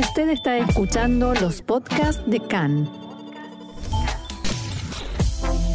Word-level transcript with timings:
Usted 0.00 0.30
está 0.30 0.56
escuchando 0.56 1.34
los 1.34 1.60
podcasts 1.60 2.22
de 2.26 2.40
CAN. 2.40 2.90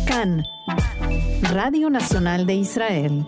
CAN, 0.08 0.44
Radio 1.44 1.92
Nacional 1.92 2.48
de 2.48 2.56
Israel. 2.56 3.24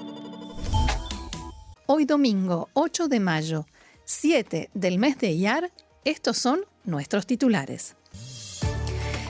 Hoy 1.86 2.06
domingo 2.06 2.70
8 2.74 3.10
de 3.10 3.20
mayo, 3.20 3.68
7 4.06 4.72
del 4.74 4.98
mes 4.98 5.20
de 5.20 5.30
Iyar, 5.30 5.72
estos 6.04 6.40
son 6.40 6.62
nuestros 6.84 7.28
titulares. 7.28 7.96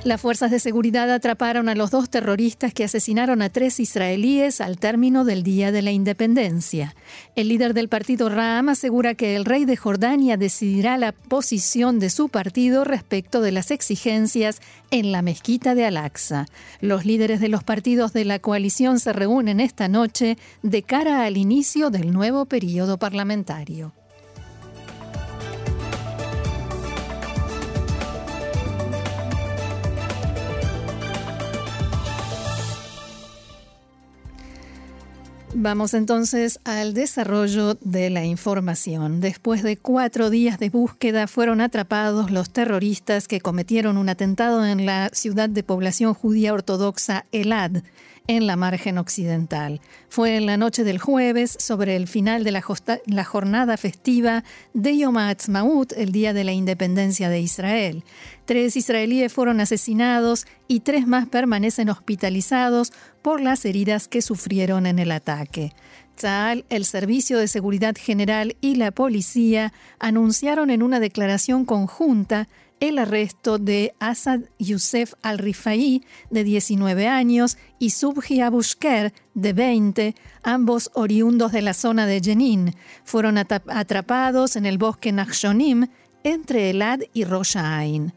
Las 0.04 0.22
fuerzas 0.22 0.52
de 0.52 0.60
seguridad 0.60 1.12
atraparon 1.12 1.68
a 1.68 1.76
los 1.76 1.92
dos 1.92 2.10
terroristas 2.10 2.74
que 2.74 2.86
asesinaron 2.86 3.42
a 3.42 3.50
tres 3.50 3.80
israelíes 3.80 4.62
al 4.62 4.78
término 4.78 5.26
del 5.26 5.44
Día 5.44 5.74
de 5.74 5.82
la 5.82 5.92
Independencia. 5.92 6.96
El 7.36 7.50
líder 7.50 7.74
del 7.74 7.90
partido 7.90 8.30
Ram 8.30 8.70
asegura 8.70 9.16
que 9.16 9.36
el 9.36 9.44
rey 9.44 9.66
de 9.66 9.76
Jordania 9.76 10.38
decidirá 10.38 10.98
la 10.98 11.12
posición 11.12 12.00
de 12.00 12.10
su 12.10 12.30
partido 12.30 12.86
respecto 12.86 13.42
de 13.42 13.52
las 13.52 13.70
exigencias 13.70 14.62
en 14.92 15.12
la 15.12 15.22
mezquita 15.22 15.76
de 15.76 15.86
Al-Aqsa. 15.86 16.46
Los 16.80 17.06
líderes 17.06 17.42
de 17.42 17.50
los 17.50 17.66
partidos 17.66 18.14
de 18.14 18.24
la 18.24 18.40
coalición 18.40 19.00
se 19.00 19.12
reúnen 19.12 19.60
esta 19.60 19.90
noche 19.90 20.38
de 20.64 20.84
cara 20.84 21.26
al 21.26 21.36
inicio 21.36 21.90
del 21.90 22.14
nuevo 22.14 22.46
periodo 22.46 22.98
parlamentario. 22.98 23.97
Vamos 35.60 35.96
entonces 35.96 36.60
al 36.66 36.94
desarrollo 36.94 37.80
de 37.82 38.12
la 38.12 38.24
información. 38.24 39.22
Después 39.22 39.64
de 39.64 39.76
cuatro 39.76 40.30
días 40.30 40.60
de 40.60 40.70
búsqueda 40.70 41.26
fueron 41.26 41.62
atrapados 41.62 42.30
los 42.30 42.52
terroristas 42.52 43.28
que 43.28 43.42
cometieron 43.42 43.98
un 43.98 44.08
atentado 44.08 44.64
en 44.64 44.86
la 44.86 45.10
ciudad 45.14 45.50
de 45.50 45.64
población 45.64 46.14
judía 46.14 46.54
ortodoxa 46.54 47.26
Elad 47.32 47.82
en 48.28 48.46
la 48.46 48.56
margen 48.56 48.98
occidental. 48.98 49.82
Fue 50.10 50.36
en 50.36 50.46
la 50.46 50.58
noche 50.58 50.84
del 50.84 51.00
jueves, 51.00 51.56
sobre 51.60 51.96
el 51.96 52.08
final 52.08 52.44
de 52.44 52.52
la, 52.52 53.24
jornada 53.24 53.78
festiva 53.78 54.44
de 54.74 54.98
Yom 54.98 55.18
HaAtzmaut, 55.18 55.94
el 55.94 56.12
Día 56.12 56.34
de 56.34 56.44
la 56.44 56.52
Independencia 56.52 57.30
de 57.30 57.40
Israel. 57.40 58.04
Tres 58.48 58.78
israelíes 58.78 59.34
fueron 59.34 59.60
asesinados 59.60 60.48
y 60.70 60.80
tres 60.80 61.06
más 61.06 61.28
permanecen 61.28 61.90
hospitalizados 61.90 62.94
por 63.22 63.42
las 63.42 63.66
heridas 63.66 64.08
que 64.08 64.22
sufrieron 64.22 64.86
en 64.86 65.00
el 65.00 65.12
ataque. 65.12 65.74
Tzal, 66.16 66.64
el 66.70 66.86
Servicio 66.86 67.40
de 67.40 67.50
Seguridad 67.50 67.94
General 68.00 68.56
y 68.62 68.76
la 68.76 68.92
policía 68.92 69.74
anunciaron 70.00 70.70
en 70.70 70.82
una 70.82 71.02
declaración 71.02 71.66
conjunta 71.66 72.48
el 72.80 73.00
arresto 73.00 73.58
de 73.58 73.94
Asad 74.00 74.40
Youssef 74.60 75.16
al-Rifai, 75.24 76.04
de 76.30 76.44
19 76.46 77.06
años, 77.06 77.58
y 77.80 77.90
Subhi 77.90 78.40
Abushker, 78.40 79.12
de 79.34 79.52
20, 79.52 80.16
ambos 80.44 80.90
oriundos 80.94 81.52
de 81.52 81.64
la 81.64 81.74
zona 81.74 82.06
de 82.06 82.22
Jenin. 82.22 82.76
Fueron 83.04 83.38
atrapados 83.38 84.56
en 84.56 84.66
el 84.66 84.78
bosque 84.78 85.12
Nachshonim, 85.12 85.88
entre 86.24 86.70
Elad 86.70 87.02
y 87.14 87.26
Rosh 87.26 87.58
Ain. 87.58 88.14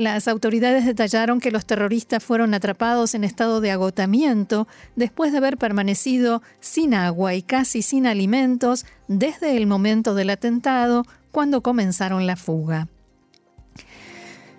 Las 0.00 0.28
autoridades 0.28 0.86
detallaron 0.86 1.40
que 1.40 1.50
los 1.50 1.66
terroristas 1.66 2.24
fueron 2.24 2.54
atrapados 2.54 3.14
en 3.14 3.22
estado 3.22 3.60
de 3.60 3.70
agotamiento 3.70 4.66
después 4.96 5.30
de 5.30 5.36
haber 5.36 5.58
permanecido 5.58 6.40
sin 6.58 6.94
agua 6.94 7.34
y 7.34 7.42
casi 7.42 7.82
sin 7.82 8.06
alimentos 8.06 8.86
desde 9.08 9.58
el 9.58 9.66
momento 9.66 10.14
del 10.14 10.30
atentado, 10.30 11.04
cuando 11.32 11.60
comenzaron 11.60 12.26
la 12.26 12.36
fuga. 12.36 12.88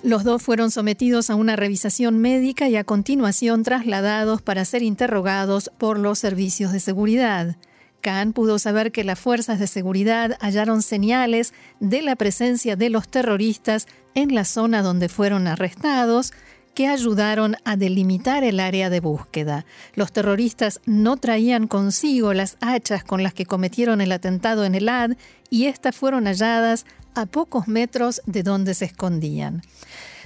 Los 0.03 0.23
dos 0.23 0.43
fueron 0.43 0.69
sometidos 0.69 1.31
a 1.31 1.35
una 1.35 1.55
revisación 1.55 2.19
médica 2.19 2.69
y 2.69 2.75
a 2.75 2.83
continuación 2.83 3.63
trasladados 3.63 4.43
para 4.43 4.63
ser 4.63 4.83
interrogados 4.83 5.71
por 5.79 5.97
los 5.97 6.19
servicios 6.19 6.71
de 6.71 6.79
seguridad. 6.79 7.57
Khan 8.01 8.33
pudo 8.33 8.59
saber 8.59 8.91
que 8.91 9.03
las 9.03 9.19
fuerzas 9.19 9.59
de 9.59 9.67
seguridad 9.67 10.37
hallaron 10.41 10.81
señales 10.81 11.53
de 11.79 12.01
la 12.01 12.15
presencia 12.15 12.75
de 12.75 12.89
los 12.89 13.07
terroristas 13.07 13.87
en 14.15 14.35
la 14.35 14.45
zona 14.45 14.81
donde 14.81 15.07
fueron 15.07 15.47
arrestados, 15.47 16.33
que 16.73 16.87
ayudaron 16.87 17.57
a 17.65 17.75
delimitar 17.75 18.43
el 18.43 18.59
área 18.59 18.89
de 18.89 18.99
búsqueda. 18.99 19.65
Los 19.93 20.11
terroristas 20.11 20.79
no 20.85 21.17
traían 21.17 21.67
consigo 21.67 22.33
las 22.33 22.57
hachas 22.61 23.03
con 23.03 23.23
las 23.23 23.33
que 23.33 23.45
cometieron 23.45 24.01
el 24.01 24.11
atentado 24.11 24.63
en 24.65 24.75
el 24.75 24.87
AD 24.87 25.17
y 25.49 25.65
estas 25.65 25.95
fueron 25.95 26.25
halladas 26.25 26.85
a 27.13 27.25
pocos 27.25 27.67
metros 27.67 28.21
de 28.25 28.43
donde 28.43 28.73
se 28.73 28.85
escondían. 28.85 29.63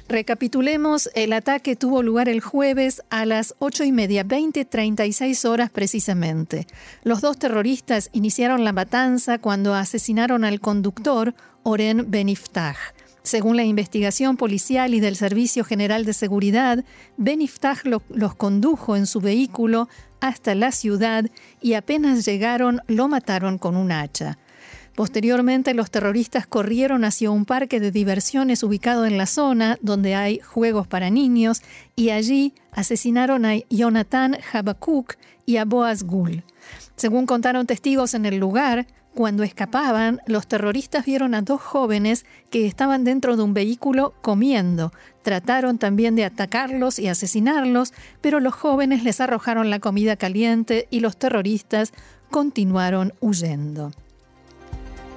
Recapitulemos, 0.07 1.09
el 1.15 1.33
ataque 1.33 1.75
tuvo 1.75 2.03
lugar 2.03 2.29
el 2.29 2.39
jueves 2.39 3.01
a 3.09 3.25
las 3.25 3.55
8 3.57 3.85
y 3.85 3.91
media, 3.91 4.23
20, 4.23 4.63
36 4.63 5.45
horas 5.45 5.71
precisamente. 5.71 6.67
Los 7.03 7.21
dos 7.21 7.39
terroristas 7.39 8.09
iniciaron 8.13 8.63
la 8.63 8.71
matanza 8.71 9.39
cuando 9.39 9.73
asesinaron 9.73 10.43
al 10.43 10.59
conductor 10.59 11.33
Oren 11.63 12.11
Beniftah. 12.11 12.75
Según 13.23 13.57
la 13.57 13.63
investigación 13.63 14.37
policial 14.37 14.93
y 14.93 14.99
del 14.99 15.15
Servicio 15.15 15.63
General 15.63 16.05
de 16.05 16.13
Seguridad, 16.13 16.85
Beniftah 17.17 17.77
los 18.09 18.35
condujo 18.35 18.95
en 18.95 19.07
su 19.07 19.19
vehículo 19.21 19.89
hasta 20.21 20.53
la 20.53 20.71
ciudad 20.71 21.25
y 21.61 21.73
apenas 21.73 22.25
llegaron 22.25 22.81
lo 22.85 23.07
mataron 23.07 23.57
con 23.57 23.75
un 23.75 23.91
hacha. 23.91 24.37
Posteriormente, 24.95 25.73
los 25.73 25.91
terroristas 25.91 26.47
corrieron 26.47 27.03
hacia 27.03 27.29
un 27.29 27.43
parque 27.43 27.81
de 27.81 27.91
diversiones 27.91 28.63
ubicado 28.63 29.05
en 29.05 29.17
la 29.17 29.25
zona 29.25 29.77
donde 29.81 30.15
hay 30.15 30.39
juegos 30.39 30.87
para 30.87 31.09
niños 31.09 31.61
y 31.97 32.11
allí 32.11 32.53
asesinaron 32.71 33.45
a 33.45 33.55
Jonathan 33.69 34.37
Habakuk 34.53 35.15
y 35.45 35.57
a 35.57 35.65
Boaz 35.65 36.03
Gul. 36.03 36.43
Según 36.95 37.25
contaron 37.25 37.67
testigos 37.67 38.13
en 38.13 38.25
el 38.25 38.37
lugar, 38.37 38.87
cuando 39.13 39.43
escapaban, 39.43 40.21
los 40.27 40.47
terroristas 40.47 41.05
vieron 41.05 41.35
a 41.35 41.41
dos 41.41 41.61
jóvenes 41.61 42.25
que 42.49 42.65
estaban 42.65 43.03
dentro 43.03 43.35
de 43.35 43.43
un 43.43 43.53
vehículo 43.53 44.13
comiendo. 44.21 44.93
Trataron 45.23 45.77
también 45.77 46.15
de 46.15 46.25
atacarlos 46.25 46.99
y 46.99 47.09
asesinarlos, 47.09 47.93
pero 48.21 48.39
los 48.39 48.53
jóvenes 48.53 49.03
les 49.03 49.19
arrojaron 49.19 49.69
la 49.69 49.79
comida 49.79 50.15
caliente 50.15 50.87
y 50.89 51.01
los 51.01 51.17
terroristas 51.17 51.93
continuaron 52.29 53.13
huyendo. 53.21 53.91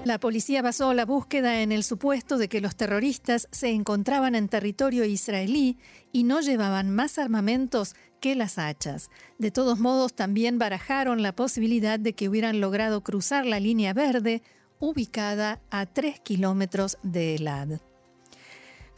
La 0.04 0.20
policía 0.20 0.62
basó 0.62 0.94
la 0.94 1.04
búsqueda 1.04 1.60
en 1.60 1.72
el 1.72 1.82
supuesto 1.84 2.38
de 2.38 2.48
que 2.48 2.60
los 2.60 2.76
terroristas 2.76 3.48
se 3.50 3.70
encontraban 3.70 4.34
en 4.34 4.48
territorio 4.48 5.04
israelí 5.04 5.76
y 6.12 6.22
no 6.24 6.40
llevaban 6.40 6.90
más 6.90 7.18
armamentos 7.18 7.94
que 8.20 8.34
las 8.34 8.58
hachas. 8.58 9.10
De 9.38 9.50
todos 9.50 9.78
modos, 9.78 10.14
también 10.14 10.58
barajaron 10.58 11.22
la 11.22 11.34
posibilidad 11.34 11.98
de 11.98 12.14
que 12.14 12.28
hubieran 12.28 12.60
logrado 12.60 13.02
cruzar 13.02 13.44
la 13.44 13.60
línea 13.60 13.92
verde 13.92 14.42
ubicada 14.78 15.60
a 15.70 15.86
tres 15.86 16.20
kilómetros 16.20 16.98
de 17.02 17.34
Elad. 17.34 17.80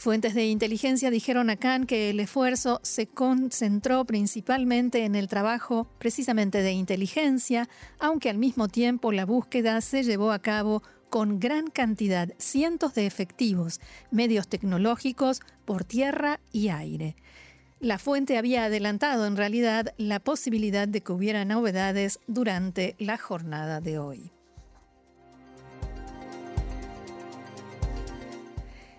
Fuentes 0.01 0.33
de 0.33 0.47
inteligencia 0.47 1.11
dijeron 1.11 1.51
a 1.51 1.57
Khan 1.57 1.85
que 1.85 2.09
el 2.09 2.21
esfuerzo 2.21 2.81
se 2.83 3.07
concentró 3.07 4.07
principalmente 4.07 5.05
en 5.05 5.15
el 5.15 5.29
trabajo 5.29 5.89
precisamente 5.99 6.63
de 6.63 6.73
inteligencia, 6.73 7.69
aunque 7.99 8.31
al 8.31 8.39
mismo 8.39 8.69
tiempo 8.69 9.13
la 9.13 9.27
búsqueda 9.27 9.79
se 9.83 10.03
llevó 10.03 10.33
a 10.33 10.39
cabo 10.39 10.83
con 11.11 11.39
gran 11.39 11.67
cantidad, 11.67 12.31
cientos 12.39 12.95
de 12.95 13.05
efectivos, 13.05 13.79
medios 14.11 14.49
tecnológicos 14.49 15.43
por 15.67 15.85
tierra 15.85 16.41
y 16.51 16.69
aire. 16.71 17.15
La 17.79 17.99
fuente 17.99 18.39
había 18.39 18.65
adelantado 18.65 19.27
en 19.27 19.37
realidad 19.37 19.93
la 19.99 20.19
posibilidad 20.19 20.89
de 20.89 21.03
que 21.03 21.13
hubiera 21.13 21.45
novedades 21.45 22.21
durante 22.27 22.97
la 22.99 23.19
jornada 23.19 23.83
de 23.83 23.99
hoy. 23.99 24.33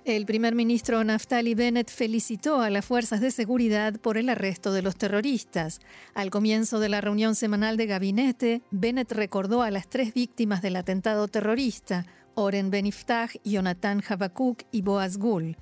El 0.03 0.25
primer 0.25 0.55
ministro 0.55 1.03
Naftali 1.03 1.53
Bennett 1.53 1.91
felicitó 1.91 2.61
a 2.61 2.71
las 2.71 2.83
fuerzas 2.83 3.21
de 3.21 3.29
seguridad 3.29 3.99
por 3.99 4.17
el 4.17 4.29
arresto 4.29 4.73
de 4.73 4.81
los 4.81 4.95
terroristas. 4.95 5.79
Al 6.15 6.31
comienzo 6.31 6.79
de 6.79 6.89
la 6.89 7.01
reunión 7.01 7.35
semanal 7.35 7.77
de 7.77 7.85
gabinete, 7.85 8.63
Bennett 8.71 9.11
recordó 9.11 9.61
a 9.61 9.69
las 9.69 9.87
tres 9.87 10.15
víctimas 10.15 10.63
del 10.63 10.77
atentado 10.77 11.27
terrorista, 11.27 12.07
Oren 12.33 12.71
Beniftah, 12.71 13.29
Jonathan 13.43 14.01
Habakuk 14.07 14.63
y 14.71 14.81
Boaz 14.81 15.17
Gul. 15.17 15.55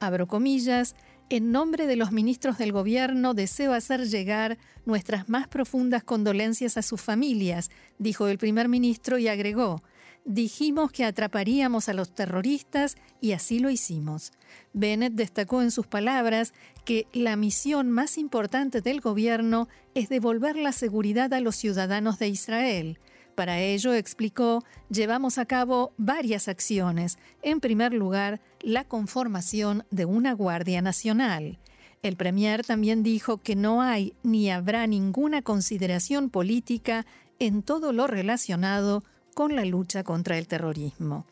Abro 0.00 0.26
comillas, 0.26 0.96
en 1.30 1.52
nombre 1.52 1.86
de 1.86 1.94
los 1.94 2.10
ministros 2.10 2.58
del 2.58 2.72
gobierno 2.72 3.32
deseo 3.32 3.74
hacer 3.74 4.08
llegar 4.08 4.58
nuestras 4.86 5.28
más 5.28 5.46
profundas 5.46 6.02
condolencias 6.02 6.76
a 6.76 6.82
sus 6.82 7.00
familias, 7.00 7.70
dijo 8.00 8.26
el 8.26 8.38
primer 8.38 8.68
ministro 8.68 9.18
y 9.18 9.28
agregó, 9.28 9.84
Dijimos 10.26 10.90
que 10.90 11.04
atraparíamos 11.04 11.90
a 11.90 11.92
los 11.92 12.14
terroristas 12.14 12.96
y 13.20 13.32
así 13.32 13.58
lo 13.58 13.68
hicimos. 13.68 14.32
Bennett 14.72 15.12
destacó 15.12 15.60
en 15.60 15.70
sus 15.70 15.86
palabras 15.86 16.54
que 16.86 17.06
la 17.12 17.36
misión 17.36 17.90
más 17.90 18.16
importante 18.16 18.80
del 18.80 19.02
gobierno 19.02 19.68
es 19.94 20.08
devolver 20.08 20.56
la 20.56 20.72
seguridad 20.72 21.32
a 21.34 21.40
los 21.40 21.56
ciudadanos 21.56 22.18
de 22.18 22.28
Israel. 22.28 22.98
Para 23.34 23.60
ello, 23.60 23.92
explicó, 23.92 24.64
llevamos 24.88 25.36
a 25.36 25.44
cabo 25.44 25.92
varias 25.98 26.48
acciones. 26.48 27.18
En 27.42 27.60
primer 27.60 27.92
lugar, 27.92 28.40
la 28.60 28.84
conformación 28.84 29.84
de 29.90 30.06
una 30.06 30.32
Guardia 30.32 30.80
Nacional. 30.80 31.58
El 32.02 32.16
Premier 32.16 32.64
también 32.64 33.02
dijo 33.02 33.38
que 33.38 33.56
no 33.56 33.82
hay 33.82 34.14
ni 34.22 34.50
habrá 34.50 34.86
ninguna 34.86 35.42
consideración 35.42 36.30
política 36.30 37.04
en 37.38 37.62
todo 37.62 37.92
lo 37.92 38.06
relacionado 38.06 39.02
con 39.34 39.54
la 39.56 39.64
lucha 39.64 40.04
contra 40.04 40.38
el 40.38 40.46
terrorismo. 40.46 41.26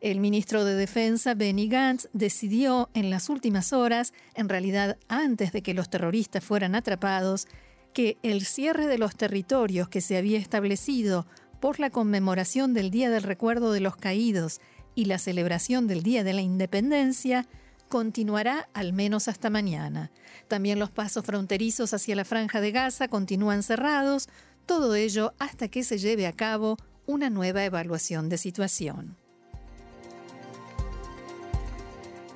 El 0.00 0.20
ministro 0.20 0.64
de 0.64 0.74
Defensa, 0.74 1.34
Benny 1.34 1.68
Gantz, 1.68 2.08
decidió 2.12 2.90
en 2.94 3.08
las 3.10 3.28
últimas 3.28 3.72
horas, 3.72 4.12
en 4.34 4.48
realidad 4.48 4.98
antes 5.08 5.52
de 5.52 5.62
que 5.62 5.74
los 5.74 5.88
terroristas 5.88 6.44
fueran 6.44 6.74
atrapados, 6.74 7.48
que 7.94 8.18
el 8.22 8.44
cierre 8.44 8.86
de 8.86 8.98
los 8.98 9.16
territorios 9.16 9.88
que 9.88 10.02
se 10.02 10.18
había 10.18 10.38
establecido 10.38 11.26
por 11.60 11.80
la 11.80 11.90
conmemoración 11.90 12.74
del 12.74 12.90
Día 12.90 13.08
del 13.08 13.22
Recuerdo 13.22 13.72
de 13.72 13.80
los 13.80 13.96
Caídos 13.96 14.60
y 14.94 15.06
la 15.06 15.18
celebración 15.18 15.86
del 15.86 16.02
Día 16.02 16.24
de 16.24 16.34
la 16.34 16.42
Independencia 16.42 17.46
continuará 17.88 18.68
al 18.74 18.92
menos 18.92 19.28
hasta 19.28 19.48
mañana. 19.48 20.10
También 20.48 20.78
los 20.78 20.90
pasos 20.90 21.24
fronterizos 21.24 21.94
hacia 21.94 22.16
la 22.16 22.24
franja 22.24 22.60
de 22.60 22.72
Gaza 22.72 23.08
continúan 23.08 23.62
cerrados, 23.62 24.28
todo 24.66 24.94
ello 24.94 25.32
hasta 25.38 25.68
que 25.68 25.84
se 25.84 25.98
lleve 25.98 26.26
a 26.26 26.32
cabo 26.32 26.76
una 27.06 27.30
nueva 27.30 27.64
evaluación 27.64 28.28
de 28.28 28.38
situación. 28.38 29.16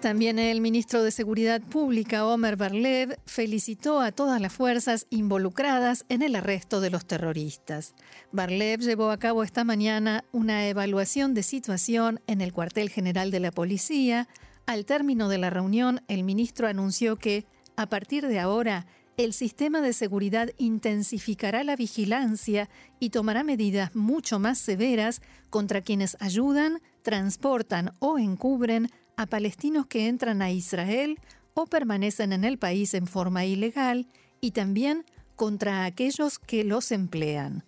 También 0.00 0.38
el 0.38 0.62
ministro 0.62 1.02
de 1.02 1.10
Seguridad 1.10 1.60
Pública, 1.60 2.24
Omer 2.24 2.56
Barlev, 2.56 3.18
felicitó 3.26 4.00
a 4.00 4.12
todas 4.12 4.40
las 4.40 4.50
fuerzas 4.50 5.06
involucradas 5.10 6.06
en 6.08 6.22
el 6.22 6.36
arresto 6.36 6.80
de 6.80 6.88
los 6.88 7.04
terroristas. 7.04 7.94
Barlev 8.32 8.80
llevó 8.80 9.10
a 9.10 9.18
cabo 9.18 9.42
esta 9.44 9.62
mañana 9.62 10.24
una 10.32 10.66
evaluación 10.66 11.34
de 11.34 11.42
situación 11.42 12.22
en 12.26 12.40
el 12.40 12.54
cuartel 12.54 12.88
general 12.88 13.30
de 13.30 13.40
la 13.40 13.50
policía. 13.50 14.26
Al 14.64 14.86
término 14.86 15.28
de 15.28 15.36
la 15.36 15.50
reunión, 15.50 16.00
el 16.08 16.24
ministro 16.24 16.66
anunció 16.66 17.16
que, 17.16 17.44
a 17.76 17.84
partir 17.86 18.26
de 18.26 18.38
ahora, 18.38 18.86
el 19.24 19.34
sistema 19.34 19.82
de 19.82 19.92
seguridad 19.92 20.50
intensificará 20.56 21.62
la 21.62 21.76
vigilancia 21.76 22.70
y 22.98 23.10
tomará 23.10 23.44
medidas 23.44 23.94
mucho 23.94 24.38
más 24.38 24.58
severas 24.58 25.20
contra 25.50 25.82
quienes 25.82 26.16
ayudan, 26.20 26.80
transportan 27.02 27.92
o 27.98 28.18
encubren 28.18 28.88
a 29.16 29.26
palestinos 29.26 29.86
que 29.86 30.08
entran 30.08 30.40
a 30.40 30.50
Israel 30.50 31.18
o 31.52 31.66
permanecen 31.66 32.32
en 32.32 32.44
el 32.44 32.58
país 32.58 32.94
en 32.94 33.06
forma 33.06 33.44
ilegal 33.44 34.06
y 34.40 34.52
también 34.52 35.04
contra 35.36 35.84
aquellos 35.84 36.38
que 36.38 36.64
los 36.64 36.90
emplean. 36.90 37.64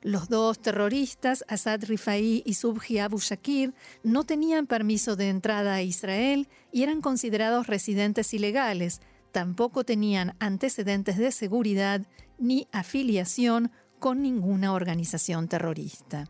Los 0.00 0.30
dos 0.30 0.60
terroristas, 0.60 1.44
Assad 1.48 1.84
Rifai 1.84 2.42
y 2.46 2.54
Subhi 2.54 3.00
Abu 3.00 3.18
Shakir, 3.18 3.74
no 4.02 4.24
tenían 4.24 4.66
permiso 4.66 5.14
de 5.14 5.28
entrada 5.28 5.74
a 5.74 5.82
Israel 5.82 6.48
y 6.72 6.84
eran 6.84 7.02
considerados 7.02 7.66
residentes 7.66 8.32
ilegales. 8.32 9.02
Tampoco 9.36 9.84
tenían 9.84 10.34
antecedentes 10.40 11.18
de 11.18 11.30
seguridad 11.30 12.00
ni 12.38 12.68
afiliación 12.72 13.70
con 13.98 14.22
ninguna 14.22 14.72
organización 14.72 15.46
terrorista. 15.46 16.24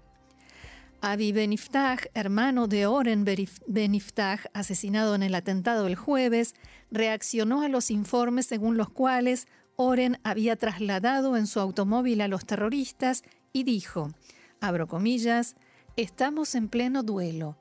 Avi 1.01 1.31
Beniftah, 1.31 1.99
hermano 2.15 2.67
de 2.67 2.87
Oren 2.87 3.25
Beniftah, 3.69 4.41
asesinado 4.53 5.15
en 5.15 5.23
el 5.23 5.37
atentado 5.37 5.87
el 5.87 5.95
jueves, 5.95 6.57
reaccionó 6.91 7.63
a 7.63 7.69
los 7.69 7.93
informes 7.93 8.47
según 8.47 8.77
los 8.77 8.91
cuales 8.91 9.47
Oren 9.77 10.19
había 10.25 10.57
trasladado 10.57 11.37
en 11.37 11.47
su 11.47 11.61
automóvil 11.61 12.21
a 12.23 12.27
los 12.27 12.45
terroristas 12.45 13.23
y 13.53 13.63
dijo, 13.63 14.11
abro 14.61 14.89
comillas, 14.89 15.55
estamos 15.95 16.57
en 16.57 16.69
pleno 16.69 17.05
duelo. 17.05 17.57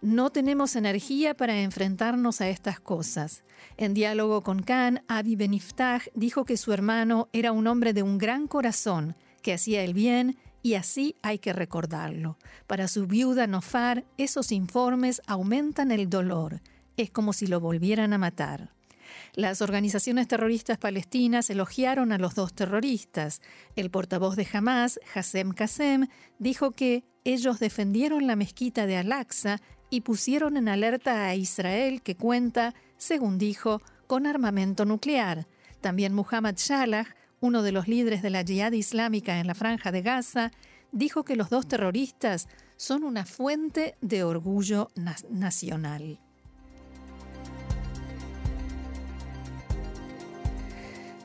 No 0.00 0.30
tenemos 0.30 0.76
energía 0.76 1.34
para 1.34 1.60
enfrentarnos 1.60 2.40
a 2.40 2.48
estas 2.48 2.78
cosas. 2.78 3.42
En 3.76 3.94
diálogo 3.94 4.42
con 4.42 4.62
Khan, 4.62 5.02
Avi 5.08 5.34
Beniftah 5.34 6.02
dijo 6.14 6.44
que 6.44 6.56
su 6.56 6.72
hermano 6.72 7.28
era 7.32 7.50
un 7.50 7.66
hombre 7.66 7.92
de 7.92 8.04
un 8.04 8.16
gran 8.16 8.46
corazón, 8.46 9.16
que 9.42 9.54
hacía 9.54 9.82
el 9.82 9.94
bien 9.94 10.38
y 10.62 10.74
así 10.74 11.16
hay 11.20 11.40
que 11.40 11.52
recordarlo. 11.52 12.38
Para 12.68 12.86
su 12.86 13.08
viuda 13.08 13.48
Nofar, 13.48 14.04
esos 14.18 14.52
informes 14.52 15.20
aumentan 15.26 15.90
el 15.90 16.08
dolor. 16.08 16.60
Es 16.96 17.10
como 17.10 17.32
si 17.32 17.48
lo 17.48 17.58
volvieran 17.58 18.12
a 18.12 18.18
matar. 18.18 18.70
Las 19.34 19.62
organizaciones 19.62 20.28
terroristas 20.28 20.78
palestinas 20.78 21.50
elogiaron 21.50 22.12
a 22.12 22.18
los 22.18 22.36
dos 22.36 22.52
terroristas. 22.52 23.40
El 23.74 23.90
portavoz 23.90 24.36
de 24.36 24.46
Hamas, 24.52 25.00
Hassem 25.12 25.50
Qasem, 25.50 26.06
dijo 26.38 26.70
que 26.70 27.04
ellos 27.24 27.58
defendieron 27.58 28.26
la 28.26 28.36
mezquita 28.36 28.86
de 28.86 28.96
Al-Aqsa 28.96 29.60
y 29.90 30.02
pusieron 30.02 30.56
en 30.56 30.68
alerta 30.68 31.26
a 31.26 31.34
Israel 31.34 32.02
que 32.02 32.16
cuenta, 32.16 32.74
según 32.96 33.38
dijo, 33.38 33.82
con 34.06 34.26
armamento 34.26 34.84
nuclear. 34.84 35.46
También 35.80 36.14
Muhammad 36.14 36.54
Shalah, 36.56 37.14
uno 37.40 37.62
de 37.62 37.72
los 37.72 37.88
líderes 37.88 38.22
de 38.22 38.30
la 38.30 38.42
Jihad 38.42 38.72
Islámica 38.72 39.38
en 39.38 39.46
la 39.46 39.54
franja 39.54 39.92
de 39.92 40.02
Gaza, 40.02 40.50
dijo 40.92 41.24
que 41.24 41.36
los 41.36 41.50
dos 41.50 41.68
terroristas 41.68 42.48
son 42.76 43.04
una 43.04 43.24
fuente 43.24 43.96
de 44.00 44.24
orgullo 44.24 44.90
nacional. 45.28 46.20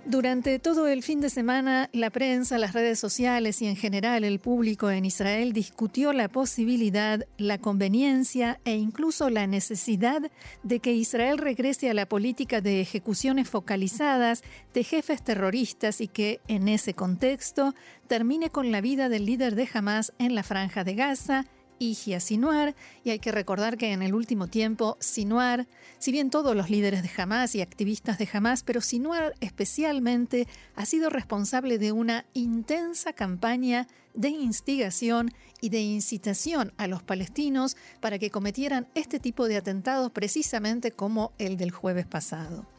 Durante 0.06 0.60
todo 0.60 0.88
el 0.90 1.02
fin 1.02 1.22
de 1.22 1.30
semana, 1.30 1.90
la 1.94 2.10
prensa, 2.10 2.58
las 2.58 2.74
redes 2.74 3.00
sociales 3.00 3.62
y 3.62 3.68
en 3.68 3.78
general 3.78 4.26
el 4.26 4.40
público 4.40 4.92
en 4.92 5.06
Israel 5.06 5.54
discutió 5.54 6.12
la 6.12 6.28
posibilidad, 6.28 7.26
la 7.38 7.58
conveniencia 7.58 8.60
e 8.66 8.76
incluso 8.76 9.30
la 9.30 9.48
necesidad 9.48 10.30
de 10.62 10.80
que 10.82 10.92
Israel 10.92 11.38
regrese 11.38 11.90
a 11.90 11.94
la 11.94 12.06
política 12.06 12.60
de 12.60 12.82
ejecuciones 12.82 13.50
focalizadas 13.50 14.44
de 14.74 14.84
jefes 14.84 15.24
terroristas 15.24 16.02
y 16.02 16.10
que, 16.10 16.42
en 16.50 16.68
ese 16.68 16.94
contexto, 16.94 17.74
termine 18.08 18.50
con 18.50 18.74
la 18.74 18.82
vida 18.82 19.08
del 19.08 19.26
líder 19.26 19.56
de 19.56 19.70
Hamas 19.74 20.12
en 20.20 20.36
la 20.36 20.44
franja 20.44 20.84
de 20.84 20.96
Gaza 20.96 21.46
Ijia 21.80 22.20
Sinuar, 22.20 22.76
y 23.04 23.10
hay 23.10 23.20
que 23.20 23.32
recordar 23.32 23.78
que 23.78 23.92
en 23.92 24.02
el 24.02 24.14
último 24.14 24.48
tiempo 24.48 24.98
Sinuar, 25.00 25.68
si 26.00 26.12
bien 26.12 26.30
todos 26.30 26.56
los 26.56 26.70
líderes 26.70 27.04
de 27.04 27.12
Hamas 27.18 27.56
y 27.56 27.62
activistas 27.62 28.18
de 28.18 28.30
Hamas, 28.32 28.64
pero 28.64 28.82
Sinuar 28.82 29.36
especialmente 29.40 30.48
ha 30.76 30.86
sido 30.86 31.10
responsable 31.10 31.78
de 31.78 31.92
una 31.92 32.26
intensa 32.34 33.14
campaña 33.14 33.88
de 34.14 34.30
instigación 34.30 35.32
y 35.62 35.70
de 35.70 35.82
incitación 35.82 36.74
a 36.78 36.88
los 36.88 37.04
palestinos 37.04 37.78
para 38.00 38.20
que 38.20 38.30
cometieran 38.30 38.88
este 38.96 39.20
tipo 39.20 39.48
de 39.48 39.58
atentados 39.58 40.12
precisamente 40.12 40.92
como 40.92 41.34
el 41.38 41.58
del 41.58 41.72
jueves 41.72 42.06
pasado. 42.06 42.73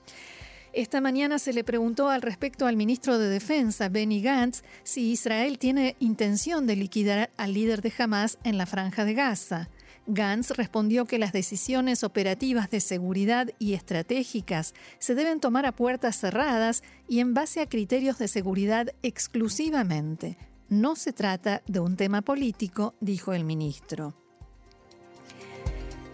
Esta 0.75 1.00
mañana 1.00 1.38
se 1.38 1.52
le 1.52 1.62
preguntó 1.62 2.09
al 2.09 2.21
respecto 2.21 2.66
al 2.66 2.76
ministro 2.76 3.16
de 3.16 3.28
Defensa, 3.28 3.88
Benny 3.88 4.21
Gantz, 4.21 4.64
si 4.83 5.12
Israel 5.12 5.57
tiene 5.57 5.95
intención 6.00 6.66
de 6.66 6.75
liquidar 6.75 7.31
al 7.37 7.54
líder 7.54 7.81
de 7.81 7.93
Hamas 7.97 8.38
en 8.43 8.59
la 8.59 8.66
franja 8.66 9.04
de 9.04 9.14
Gaza. 9.14 9.71
Gantz 10.09 10.50
respondió 10.50 11.04
que 11.04 11.21
las 11.21 11.33
decisiones 11.33 12.02
operativas 12.02 12.71
de 12.71 12.81
seguridad 12.81 13.50
y 13.61 13.75
estratégicas 13.75 14.75
se 14.99 15.14
deben 15.14 15.38
tomar 15.38 15.64
a 15.64 15.71
puertas 15.71 16.16
cerradas 16.16 16.83
y 17.09 17.21
en 17.21 17.35
base 17.35 17.61
a 17.61 17.69
criterios 17.69 18.19
de 18.19 18.26
seguridad 18.26 18.88
exclusivamente. 19.04 20.37
No 20.69 20.97
se 20.97 21.12
trata 21.12 21.62
de 21.69 21.78
un 21.78 21.97
tema 21.97 22.21
político, 22.23 22.95
dijo 23.00 23.33
el 23.33 23.45
ministro. 23.45 24.24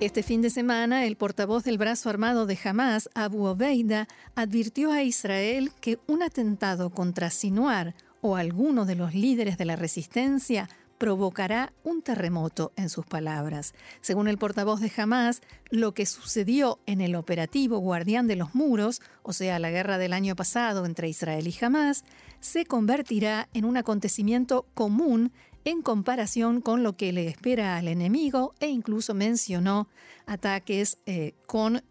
Este 0.00 0.22
fin 0.22 0.40
de 0.40 0.48
semana, 0.48 1.04
el 1.04 1.16
portavoz 1.16 1.62
del 1.62 1.76
brazo 1.76 2.08
armado 2.08 2.46
de 2.46 2.58
Hamas, 2.64 3.10
Abu 3.14 3.44
Obeida, 3.44 4.08
advirtió 4.34 4.92
a 4.92 5.02
Israel 5.02 5.72
que 5.78 5.98
un 6.06 6.22
atentado 6.22 6.88
contra 6.88 7.28
Sinuar 7.28 7.94
o 8.22 8.36
alguno 8.36 8.86
de 8.86 8.94
los 8.94 9.14
líderes 9.14 9.58
de 9.58 9.66
la 9.66 9.76
resistencia 9.76 10.70
provocará 10.96 11.74
un 11.84 12.00
terremoto, 12.00 12.72
en 12.76 12.88
sus 12.88 13.04
palabras. 13.04 13.74
Según 14.00 14.26
el 14.26 14.38
portavoz 14.38 14.80
de 14.80 14.90
Hamas, 14.96 15.42
lo 15.68 15.92
que 15.92 16.06
sucedió 16.06 16.78
en 16.86 17.02
el 17.02 17.14
operativo 17.14 17.78
Guardián 17.78 18.26
de 18.26 18.36
los 18.36 18.54
Muros, 18.54 19.02
o 19.22 19.34
sea, 19.34 19.58
la 19.58 19.70
guerra 19.70 19.98
del 19.98 20.14
año 20.14 20.34
pasado 20.34 20.86
entre 20.86 21.10
Israel 21.10 21.46
y 21.46 21.64
Hamas, 21.64 22.04
se 22.40 22.64
convertirá 22.64 23.50
en 23.52 23.66
un 23.66 23.76
acontecimiento 23.76 24.64
común 24.72 25.32
en 25.64 25.82
comparación 25.82 26.60
con 26.60 26.82
lo 26.82 26.96
que 26.96 27.12
le 27.12 27.26
espera 27.26 27.76
al 27.76 27.88
enemigo 27.88 28.54
e 28.60 28.68
incluso 28.68 29.14
mencionó 29.14 29.88
ataques 30.26 30.98
eh, 31.06 31.34
con 31.46 31.82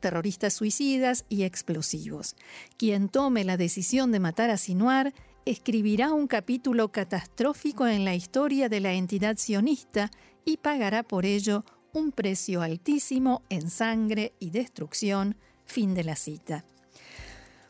terroristas 0.00 0.54
suicidas 0.54 1.24
y 1.28 1.42
explosivos. 1.42 2.36
Quien 2.76 3.08
tome 3.08 3.44
la 3.44 3.56
decisión 3.56 4.12
de 4.12 4.20
matar 4.20 4.50
a 4.50 4.56
Sinuar 4.56 5.14
escribirá 5.44 6.12
un 6.12 6.26
capítulo 6.26 6.90
catastrófico 6.90 7.86
en 7.86 8.04
la 8.04 8.14
historia 8.14 8.68
de 8.68 8.80
la 8.80 8.92
entidad 8.92 9.36
sionista 9.36 10.10
y 10.44 10.58
pagará 10.58 11.02
por 11.02 11.24
ello 11.24 11.64
un 11.92 12.12
precio 12.12 12.62
altísimo 12.62 13.42
en 13.48 13.70
sangre 13.70 14.32
y 14.38 14.50
destrucción. 14.50 15.36
Fin 15.64 15.94
de 15.94 16.04
la 16.04 16.14
cita. 16.14 16.64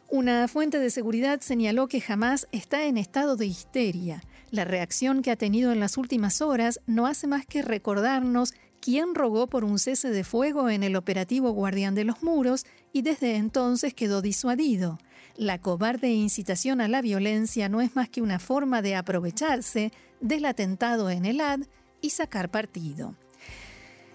Una 0.08 0.48
fuente 0.48 0.78
de 0.78 0.90
seguridad 0.90 1.40
señaló 1.40 1.88
que 1.88 2.00
jamás 2.00 2.46
está 2.52 2.84
en 2.84 2.96
estado 2.96 3.36
de 3.36 3.46
histeria 3.46 4.22
La 4.50 4.64
reacción 4.64 5.22
que 5.22 5.30
ha 5.30 5.36
tenido 5.36 5.72
en 5.72 5.80
las 5.80 5.96
últimas 5.96 6.40
horas 6.40 6.80
no 6.86 7.06
hace 7.06 7.26
más 7.26 7.46
que 7.46 7.62
recordarnos 7.62 8.54
quién 8.80 9.14
rogó 9.14 9.48
por 9.48 9.64
un 9.64 9.78
cese 9.78 10.10
de 10.10 10.22
fuego 10.22 10.70
en 10.70 10.82
el 10.82 10.94
operativo 10.94 11.50
Guardián 11.50 11.94
de 11.94 12.04
los 12.04 12.22
Muros 12.22 12.64
y 12.92 13.02
desde 13.02 13.36
entonces 13.36 13.94
quedó 13.94 14.22
disuadido. 14.22 14.98
La 15.36 15.58
cobarde 15.60 16.10
incitación 16.10 16.80
a 16.80 16.88
la 16.88 17.02
violencia 17.02 17.68
no 17.68 17.80
es 17.80 17.96
más 17.96 18.08
que 18.08 18.22
una 18.22 18.38
forma 18.38 18.82
de 18.82 18.94
aprovecharse 18.94 19.92
del 20.20 20.44
atentado 20.44 21.10
en 21.10 21.26
el 21.26 21.40
AD 21.40 21.62
y 22.00 22.10
sacar 22.10 22.50
partido. 22.50 23.14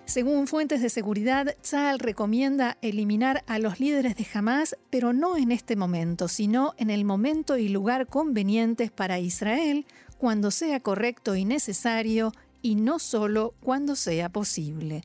Según 0.05 0.47
fuentes 0.47 0.81
de 0.81 0.89
seguridad, 0.89 1.55
Tzal 1.61 2.00
recomienda 2.00 2.77
eliminar 2.81 3.43
a 3.47 3.59
los 3.59 3.79
líderes 3.79 4.15
de 4.15 4.27
Hamas, 4.33 4.75
pero 4.89 5.13
no 5.13 5.38
en 5.38 5.51
este 5.51 5.75
momento, 5.75 6.27
sino 6.27 6.73
en 6.77 6.89
el 6.89 7.05
momento 7.05 7.55
y 7.57 7.69
lugar 7.69 8.07
convenientes 8.07 8.91
para 8.91 9.19
Israel, 9.19 9.85
cuando 10.22 10.51
sea 10.51 10.80
correcto 10.80 11.36
y 11.36 11.46
necesario, 11.46 12.32
y 12.62 12.75
no 12.75 13.00
solo 13.00 13.56
cuando 13.60 13.96
sea 13.96 14.30
posible. 14.30 15.01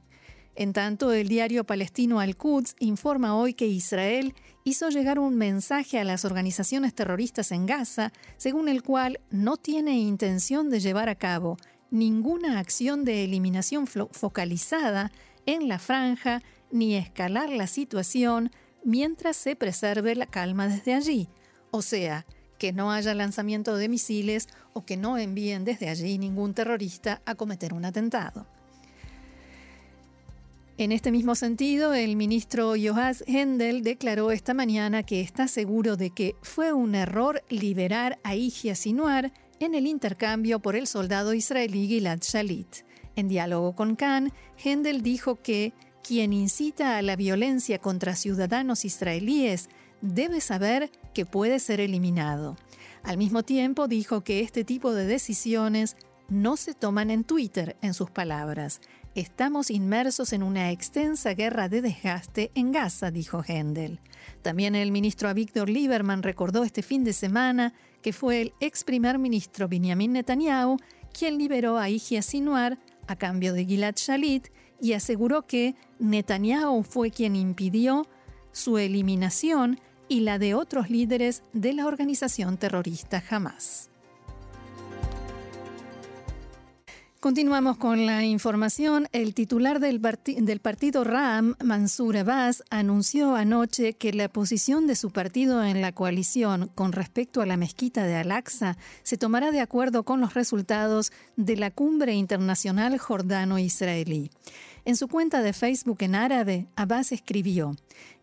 En 0.55 0.75
tanto, 0.75 1.11
el 1.11 1.27
diario 1.27 1.65
palestino 1.65 2.21
Al-Quds 2.21 2.77
informa 2.81 3.35
hoy 3.35 3.55
que 3.55 3.67
Israel 3.67 4.35
hizo 4.63 4.91
llegar 4.91 5.19
un 5.19 5.35
mensaje 5.35 5.99
a 5.99 6.05
las 6.05 6.27
organizaciones 6.27 6.93
terroristas 6.95 7.51
en 7.51 7.65
Gaza, 7.65 8.13
según 8.37 8.69
el 8.69 8.83
cual 8.83 9.19
no 9.31 9.57
tiene 9.57 9.99
intención 9.99 10.69
de 10.69 10.81
llevar 10.81 11.09
a 11.09 11.15
cabo 11.15 11.57
ninguna 11.91 12.59
acción 12.59 13.07
de 13.07 13.25
eliminación 13.25 13.87
focalizada 13.87 15.13
en 15.47 15.67
la 15.67 15.79
franja 15.79 16.43
ni 16.71 16.95
escalar 16.95 17.49
la 17.49 17.69
situación 17.69 18.51
mientras 18.85 19.39
se 19.39 19.57
preserve 19.57 20.15
la 20.15 20.27
calma 20.27 20.69
desde 20.69 20.93
allí, 20.93 21.31
o 21.71 21.81
sea, 21.81 22.27
que 22.59 22.73
no 22.73 22.91
haya 22.93 23.15
lanzamiento 23.15 23.77
de 23.77 23.89
misiles 23.89 24.49
o 24.73 24.85
que 24.85 24.97
no 24.97 25.19
envíen 25.19 25.65
desde 25.65 25.89
allí 25.89 26.19
ningún 26.19 26.55
terrorista 26.55 27.23
a 27.25 27.35
cometer 27.35 27.75
un 27.75 27.85
atentado. 27.85 28.47
En 30.79 30.93
este 30.93 31.11
mismo 31.11 31.35
sentido, 31.35 31.95
el 31.95 32.17
ministro 32.17 32.75
Joas 32.79 33.25
Hendel 33.27 33.83
declaró 33.83 34.31
esta 34.31 34.53
mañana 34.53 35.05
que 35.05 35.23
está 35.23 35.49
seguro 35.49 35.97
de 35.97 36.11
que 36.11 36.37
fue 36.43 36.75
un 36.75 36.95
error 36.95 37.43
liberar 37.49 38.19
a 38.23 38.35
Igia 38.35 38.75
Sinuar 38.75 39.33
en 39.59 39.75
el 39.75 39.87
intercambio 39.87 40.61
por 40.61 40.77
el 40.77 40.87
soldado 40.87 41.33
israelí 41.33 41.89
Gilad 41.89 42.19
Shalit. 42.21 42.85
En 43.17 43.29
diálogo 43.29 43.75
con 43.75 43.97
Khan, 43.97 44.35
Hendel 44.63 45.01
dijo 45.01 45.37
que 45.37 45.73
quien 46.07 46.35
incita 46.35 46.99
a 46.99 47.03
la 47.03 47.17
violencia 47.17 47.79
contra 47.79 48.15
ciudadanos 48.15 48.85
israelíes 48.85 49.71
debe 50.01 50.41
saber 50.41 50.91
que 51.15 51.27
puede 51.27 51.59
ser 51.59 51.81
eliminado. 51.81 52.57
Al 53.03 53.19
mismo 53.19 53.43
tiempo 53.43 53.89
dijo 53.89 54.23
que 54.23 54.41
este 54.41 54.65
tipo 54.65 54.93
de 54.93 55.07
decisiones 55.07 55.97
no 56.29 56.57
se 56.57 56.75
toman 56.75 57.11
en 57.11 57.25
Twitter, 57.25 57.77
en 57.83 57.95
sus 57.95 58.11
palabras. 58.11 58.81
Estamos 59.15 59.71
inmersos 59.71 60.33
en 60.33 60.43
una 60.43 60.71
extensa 60.73 61.33
guerra 61.35 61.69
de 61.69 61.81
desgaste 61.81 62.51
en 62.55 62.73
Gaza, 62.73 63.11
dijo 63.11 63.43
Hendel. 63.47 64.01
También 64.43 64.75
el 64.75 64.93
ministro 64.93 65.29
Avigdor 65.29 65.71
Lieberman 65.71 66.23
recordó 66.23 66.65
este 66.65 66.83
fin 66.83 67.05
de 67.05 67.13
semana 67.13 67.73
que 68.03 68.13
fue 68.13 68.43
el 68.43 68.53
ex 68.61 68.85
primer 68.85 69.19
ministro 69.19 69.69
Benjamin 69.69 70.13
Netanyahu 70.13 70.77
quien 71.17 71.39
liberó 71.39 71.79
a 71.79 71.89
Igia 71.89 72.21
Sinuar 72.21 72.79
a 73.07 73.17
cambio 73.17 73.55
de 73.55 73.65
Gilad 73.65 73.95
Shalit 73.97 74.49
y 74.81 74.93
aseguró 74.93 75.47
que 75.47 75.77
Netanyahu 75.99 76.83
fue 76.83 77.11
quien 77.11 77.37
impidió 77.37 78.07
su 78.57 78.79
eliminación 78.79 79.79
y 80.09 80.21
la 80.21 80.39
de 80.39 80.55
otros 80.55 80.89
líderes 80.89 81.43
de 81.53 81.75
la 81.75 81.87
organización 81.87 82.57
terrorista 82.57 83.23
Hamas. 83.29 83.91
Continuamos 87.21 87.77
con 87.77 88.07
la 88.07 88.25
información. 88.25 89.09
El 89.13 89.35
titular 89.35 89.81
del, 89.81 90.01
del, 90.01 90.61
partido 90.61 91.03
RAM, 91.03 91.57
Mansur 91.63 92.17
Abbas, 92.17 92.63
anunció 92.71 93.35
anoche 93.35 93.95
que 93.95 94.13
la 94.13 94.29
posición 94.29 94.87
de 94.87 94.97
su 94.97 95.11
partido 95.11 95.65
en 95.65 95.81
la 95.81 95.93
coalición 95.93 96.71
con 96.75 96.93
respecto 96.93 97.43
a 97.43 97.47
la 97.47 97.57
mezquita 97.57 98.05
de 98.05 98.15
Al-Aqsa 98.15 98.79
se 99.03 99.19
tomará 99.19 99.51
de 99.51 99.61
acuerdo 99.61 100.05
con 100.05 100.21
los 100.21 100.35
resultados 100.35 101.11
de 101.37 101.57
la 101.57 101.71
cumbre 101.71 102.15
internacional 102.15 102.97
jordano-israelí. 102.97 104.31
En 104.85 104.95
su 104.95 105.09
cuenta 105.09 105.43
de 105.43 105.53
Facebook 105.53 105.99
en 106.03 106.15
árabe, 106.15 106.69
Abbas 106.77 107.11
escribió, 107.11 107.75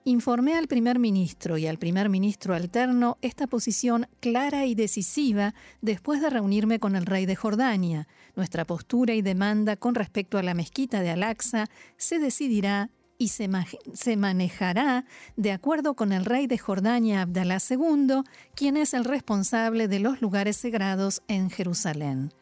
Informé 0.06 0.58
al 0.58 0.68
primer 0.68 1.00
ministro 1.00 1.58
y 1.58 1.66
al 1.66 1.78
primer 1.78 2.10
ministro 2.10 2.54
alterno 2.54 3.18
esta 3.22 3.48
posición 3.48 4.08
clara 4.20 4.66
y 4.66 4.76
decisiva 4.76 5.56
después 5.82 6.20
de 6.20 6.30
reunirme 6.30 6.80
con 6.80 6.98
el 6.98 7.06
rey 7.06 7.26
de 7.26 7.38
Jordania. 7.38 8.10
Nuestra 8.36 8.66
postura 8.66 9.14
y 9.14 9.22
demanda 9.22 9.78
con 9.78 9.96
respecto 9.96 10.38
a 10.38 10.44
la 10.44 10.56
mezquita 10.56 11.00
de 11.00 11.12
Al-Aqsa 11.12 11.70
se 11.96 12.20
decidirá 12.20 12.90
y 13.18 13.30
se, 13.30 13.50
se, 13.94 14.18
manejará 14.18 15.06
de 15.38 15.54
acuerdo 15.54 15.94
con 15.94 16.12
el 16.12 16.26
rey 16.26 16.48
de 16.48 16.58
Jordania 16.58 17.22
Abdalá 17.22 17.60
II, 17.70 18.24
quien 18.56 18.76
es 18.76 18.94
el 18.94 19.06
responsable 19.06 19.88
de 19.88 20.00
los 20.00 20.22
lugares 20.22 20.58
sagrados 20.58 21.22
en 21.30 21.50
Jerusalén. 21.50 22.34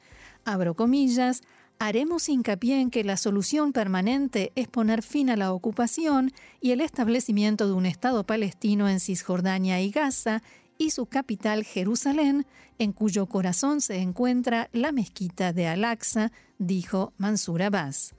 Abro 0.45 0.75
comillas, 0.75 1.43
haremos 1.81 2.29
hincapié 2.29 2.79
en 2.79 2.91
que 2.91 3.03
la 3.03 3.17
solución 3.17 3.73
permanente 3.73 4.51
es 4.53 4.67
poner 4.67 5.01
fin 5.01 5.31
a 5.31 5.35
la 5.35 5.51
ocupación 5.51 6.31
y 6.61 6.73
el 6.73 6.79
establecimiento 6.79 7.65
de 7.65 7.73
un 7.73 7.87
Estado 7.87 8.23
palestino 8.23 8.87
en 8.87 8.99
Cisjordania 8.99 9.81
y 9.81 9.89
Gaza 9.89 10.43
y 10.77 10.91
su 10.91 11.07
capital 11.07 11.63
Jerusalén, 11.63 12.45
en 12.77 12.91
cuyo 12.91 13.25
corazón 13.25 13.81
se 13.81 13.97
encuentra 13.97 14.69
la 14.73 14.91
mezquita 14.91 15.53
de 15.53 15.67
Al-Aqsa, 15.67 16.31
dijo 16.59 17.13
Mansur 17.17 17.63
Abbas. 17.63 18.13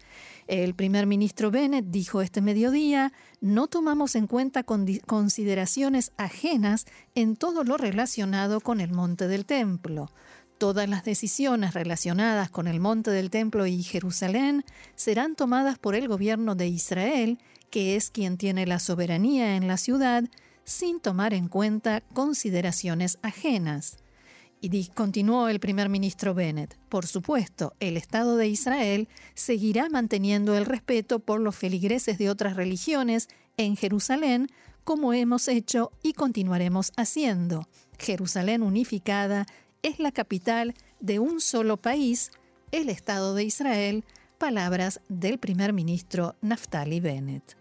El 0.49 0.75
primer 0.75 1.07
ministro 1.07 1.53
Bennett 1.53 1.87
dijo 1.87 2.21
este 2.21 2.41
mediodía, 2.41 3.13
no 3.41 3.69
tomamos 3.69 4.17
en 4.17 4.27
cuenta 4.27 4.65
consideraciones 4.65 6.11
ajenas 6.17 6.87
en 7.15 7.37
todo 7.37 7.63
lo 7.63 7.77
relacionado 7.77 8.61
con 8.61 8.81
el 8.81 8.93
monte 8.93 9.29
del 9.29 9.47
templo. 9.47 10.11
Todas 10.63 10.89
las 10.89 11.03
decisiones 11.03 11.75
relacionadas 11.75 12.49
con 12.49 12.69
el 12.69 12.79
monte 12.79 13.11
del 13.11 13.31
templo 13.31 13.67
y 13.67 13.83
Jerusalén 13.83 14.65
serán 14.95 15.35
tomadas 15.35 15.77
por 15.77 15.97
el 15.97 16.07
gobierno 16.07 16.55
de 16.55 16.69
Israel, 16.69 17.41
que 17.69 17.97
es 17.97 18.13
quien 18.13 18.37
tiene 18.37 18.65
la 18.65 18.79
soberanía 18.79 19.57
en 19.57 19.67
la 19.67 19.77
ciudad, 19.77 20.23
sin 20.63 21.01
tomar 21.01 21.35
en 21.35 21.49
cuenta 21.49 22.01
consideraciones 22.15 23.19
ajenas. 23.23 23.97
Y 24.61 24.87
continuó 24.87 25.49
el 25.49 25.59
primer 25.59 25.89
ministro 25.89 26.33
Bennett, 26.33 26.79
por 26.89 27.09
supuesto, 27.09 27.75
el 27.81 27.97
Estado 27.97 28.37
de 28.37 28.47
Israel 28.47 29.09
seguirá 29.35 29.89
manteniendo 29.89 30.57
el 30.57 30.65
respeto 30.65 31.19
por 31.19 31.41
los 31.41 31.57
feligreses 31.57 32.19
de 32.19 32.31
otras 32.31 32.55
religiones 32.55 33.29
en 33.57 33.75
Jerusalén, 33.75 34.47
como 34.85 35.13
hemos 35.13 35.49
hecho 35.49 35.91
y 36.05 36.13
continuaremos 36.13 36.93
haciendo. 36.97 37.67
Jerusalén 37.99 38.63
unificada 38.63 39.47
es 39.83 39.99
la 39.99 40.13
capital 40.13 40.75
de 41.01 41.19
un 41.19 41.41
solo 41.41 41.77
país, 41.77 42.31
el 42.71 42.89
Estado 42.89 43.35
de 43.35 43.45
Israel, 43.45 44.05
palabras 44.39 45.01
del 45.09 45.39
primer 45.39 45.73
ministro 45.73 46.37
Naftali 46.41 47.01
Bennett. 47.01 47.57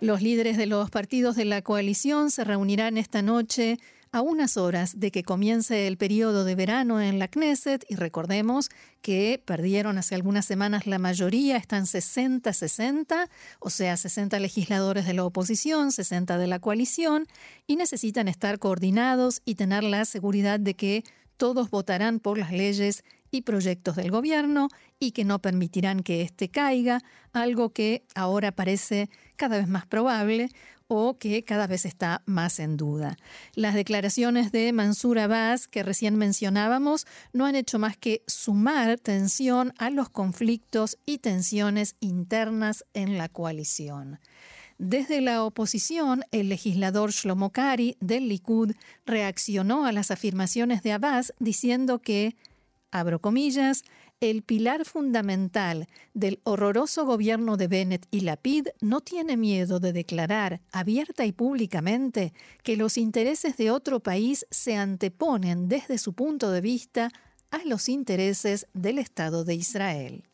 Los 0.00 0.22
líderes 0.22 0.56
de 0.56 0.64
los 0.64 0.90
partidos 0.90 1.36
de 1.36 1.44
la 1.44 1.60
coalición 1.60 2.30
se 2.30 2.44
reunirán 2.44 2.96
esta 2.96 3.20
noche 3.20 3.78
a 4.12 4.22
unas 4.22 4.56
horas 4.56 4.98
de 4.98 5.10
que 5.10 5.22
comience 5.22 5.86
el 5.86 5.96
periodo 5.96 6.44
de 6.44 6.54
verano 6.54 7.00
en 7.00 7.18
la 7.18 7.28
Knesset 7.28 7.84
y 7.88 7.94
recordemos 7.94 8.68
que 9.02 9.40
perdieron 9.44 9.98
hace 9.98 10.14
algunas 10.14 10.46
semanas 10.46 10.86
la 10.86 10.98
mayoría, 10.98 11.56
están 11.56 11.84
60-60, 11.84 13.28
o 13.60 13.70
sea, 13.70 13.96
60 13.96 14.38
legisladores 14.40 15.06
de 15.06 15.14
la 15.14 15.24
oposición, 15.24 15.92
60 15.92 16.38
de 16.38 16.46
la 16.46 16.58
coalición, 16.58 17.26
y 17.66 17.76
necesitan 17.76 18.26
estar 18.26 18.58
coordinados 18.58 19.42
y 19.44 19.54
tener 19.54 19.84
la 19.84 20.04
seguridad 20.04 20.58
de 20.58 20.74
que 20.74 21.04
todos 21.36 21.70
votarán 21.70 22.20
por 22.20 22.36
las 22.36 22.52
leyes 22.52 23.04
y 23.30 23.42
proyectos 23.42 23.96
del 23.96 24.10
gobierno 24.10 24.68
y 24.98 25.12
que 25.12 25.24
no 25.24 25.38
permitirán 25.38 26.02
que 26.02 26.22
éste 26.22 26.48
caiga, 26.48 27.00
algo 27.32 27.70
que 27.72 28.04
ahora 28.14 28.52
parece 28.52 29.08
cada 29.36 29.56
vez 29.56 29.68
más 29.68 29.86
probable 29.86 30.50
o 30.92 31.18
que 31.18 31.44
cada 31.44 31.68
vez 31.68 31.84
está 31.84 32.22
más 32.26 32.58
en 32.58 32.76
duda. 32.76 33.16
Las 33.54 33.74
declaraciones 33.74 34.50
de 34.50 34.72
Mansur 34.72 35.20
Abbas 35.20 35.68
que 35.68 35.84
recién 35.84 36.16
mencionábamos 36.16 37.06
no 37.32 37.46
han 37.46 37.54
hecho 37.54 37.78
más 37.78 37.96
que 37.96 38.24
sumar 38.26 38.98
tensión 38.98 39.72
a 39.78 39.90
los 39.90 40.10
conflictos 40.10 40.98
y 41.06 41.18
tensiones 41.18 41.94
internas 42.00 42.84
en 42.92 43.18
la 43.18 43.28
coalición. 43.28 44.18
Desde 44.78 45.20
la 45.20 45.44
oposición, 45.44 46.24
el 46.32 46.48
legislador 46.48 47.12
Shlomo 47.12 47.50
Kari 47.50 47.96
del 48.00 48.28
Likud 48.28 48.72
reaccionó 49.06 49.84
a 49.84 49.92
las 49.92 50.10
afirmaciones 50.10 50.82
de 50.82 50.92
Abbas 50.92 51.34
diciendo 51.38 52.00
que 52.00 52.34
abro 52.90 53.20
comillas, 53.20 53.84
el 54.20 54.42
pilar 54.42 54.84
fundamental 54.84 55.88
del 56.12 56.40
horroroso 56.44 57.06
gobierno 57.06 57.56
de 57.56 57.68
Bennett 57.68 58.06
y 58.10 58.20
Lapid 58.20 58.68
no 58.80 59.00
tiene 59.00 59.36
miedo 59.36 59.80
de 59.80 59.92
declarar 59.92 60.60
abierta 60.72 61.24
y 61.24 61.32
públicamente 61.32 62.34
que 62.62 62.76
los 62.76 62.98
intereses 62.98 63.56
de 63.56 63.70
otro 63.70 64.00
país 64.00 64.46
se 64.50 64.76
anteponen 64.76 65.68
desde 65.68 65.96
su 65.96 66.12
punto 66.12 66.50
de 66.50 66.60
vista 66.60 67.10
a 67.50 67.64
los 67.64 67.88
intereses 67.88 68.66
del 68.74 68.98
Estado 68.98 69.44
de 69.44 69.54
Israel. 69.54 70.24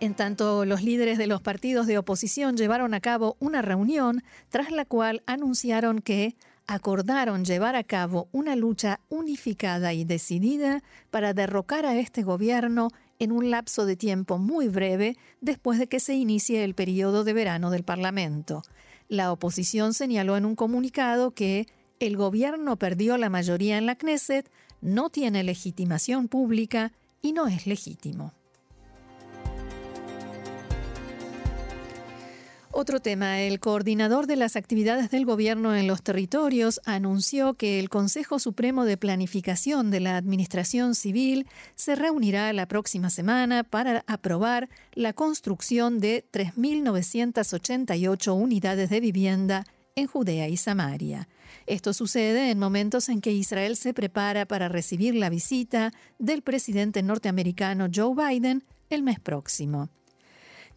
En 0.00 0.14
tanto, 0.14 0.64
los 0.64 0.82
líderes 0.82 1.18
de 1.18 1.26
los 1.26 1.42
partidos 1.42 1.86
de 1.86 1.98
oposición 1.98 2.56
llevaron 2.56 2.94
a 2.94 3.00
cabo 3.00 3.36
una 3.38 3.60
reunión 3.60 4.22
tras 4.48 4.70
la 4.70 4.86
cual 4.86 5.22
anunciaron 5.26 6.00
que 6.00 6.36
acordaron 6.70 7.44
llevar 7.44 7.74
a 7.74 7.82
cabo 7.82 8.28
una 8.30 8.54
lucha 8.54 9.00
unificada 9.08 9.92
y 9.92 10.04
decidida 10.04 10.84
para 11.10 11.34
derrocar 11.34 11.84
a 11.84 11.98
este 11.98 12.22
gobierno 12.22 12.90
en 13.18 13.32
un 13.32 13.50
lapso 13.50 13.86
de 13.86 13.96
tiempo 13.96 14.38
muy 14.38 14.68
breve 14.68 15.16
después 15.40 15.80
de 15.80 15.88
que 15.88 15.98
se 15.98 16.14
inicie 16.14 16.62
el 16.62 16.74
periodo 16.74 17.24
de 17.24 17.32
verano 17.32 17.72
del 17.72 17.82
Parlamento. 17.82 18.62
La 19.08 19.32
oposición 19.32 19.94
señaló 19.94 20.36
en 20.36 20.44
un 20.44 20.54
comunicado 20.54 21.32
que 21.32 21.66
el 21.98 22.16
gobierno 22.16 22.76
perdió 22.76 23.16
la 23.16 23.30
mayoría 23.30 23.76
en 23.76 23.86
la 23.86 23.96
Knesset, 23.96 24.48
no 24.80 25.10
tiene 25.10 25.42
legitimación 25.42 26.28
pública 26.28 26.92
y 27.20 27.32
no 27.32 27.48
es 27.48 27.66
legítimo. 27.66 28.32
Otro 32.72 33.00
tema, 33.00 33.40
el 33.40 33.58
coordinador 33.58 34.28
de 34.28 34.36
las 34.36 34.54
actividades 34.54 35.10
del 35.10 35.24
gobierno 35.24 35.74
en 35.74 35.88
los 35.88 36.04
territorios 36.04 36.80
anunció 36.84 37.54
que 37.54 37.80
el 37.80 37.88
Consejo 37.88 38.38
Supremo 38.38 38.84
de 38.84 38.96
Planificación 38.96 39.90
de 39.90 39.98
la 39.98 40.16
Administración 40.16 40.94
Civil 40.94 41.48
se 41.74 41.96
reunirá 41.96 42.52
la 42.52 42.68
próxima 42.68 43.10
semana 43.10 43.64
para 43.64 44.04
aprobar 44.06 44.68
la 44.92 45.12
construcción 45.12 45.98
de 45.98 46.24
3.988 46.32 48.40
unidades 48.40 48.88
de 48.88 49.00
vivienda 49.00 49.64
en 49.96 50.06
Judea 50.06 50.48
y 50.48 50.56
Samaria. 50.56 51.26
Esto 51.66 51.92
sucede 51.92 52.52
en 52.52 52.60
momentos 52.60 53.08
en 53.08 53.20
que 53.20 53.32
Israel 53.32 53.76
se 53.76 53.94
prepara 53.94 54.46
para 54.46 54.68
recibir 54.68 55.16
la 55.16 55.28
visita 55.28 55.90
del 56.20 56.42
presidente 56.42 57.02
norteamericano 57.02 57.88
Joe 57.92 58.14
Biden 58.14 58.62
el 58.90 59.02
mes 59.02 59.18
próximo. 59.18 59.88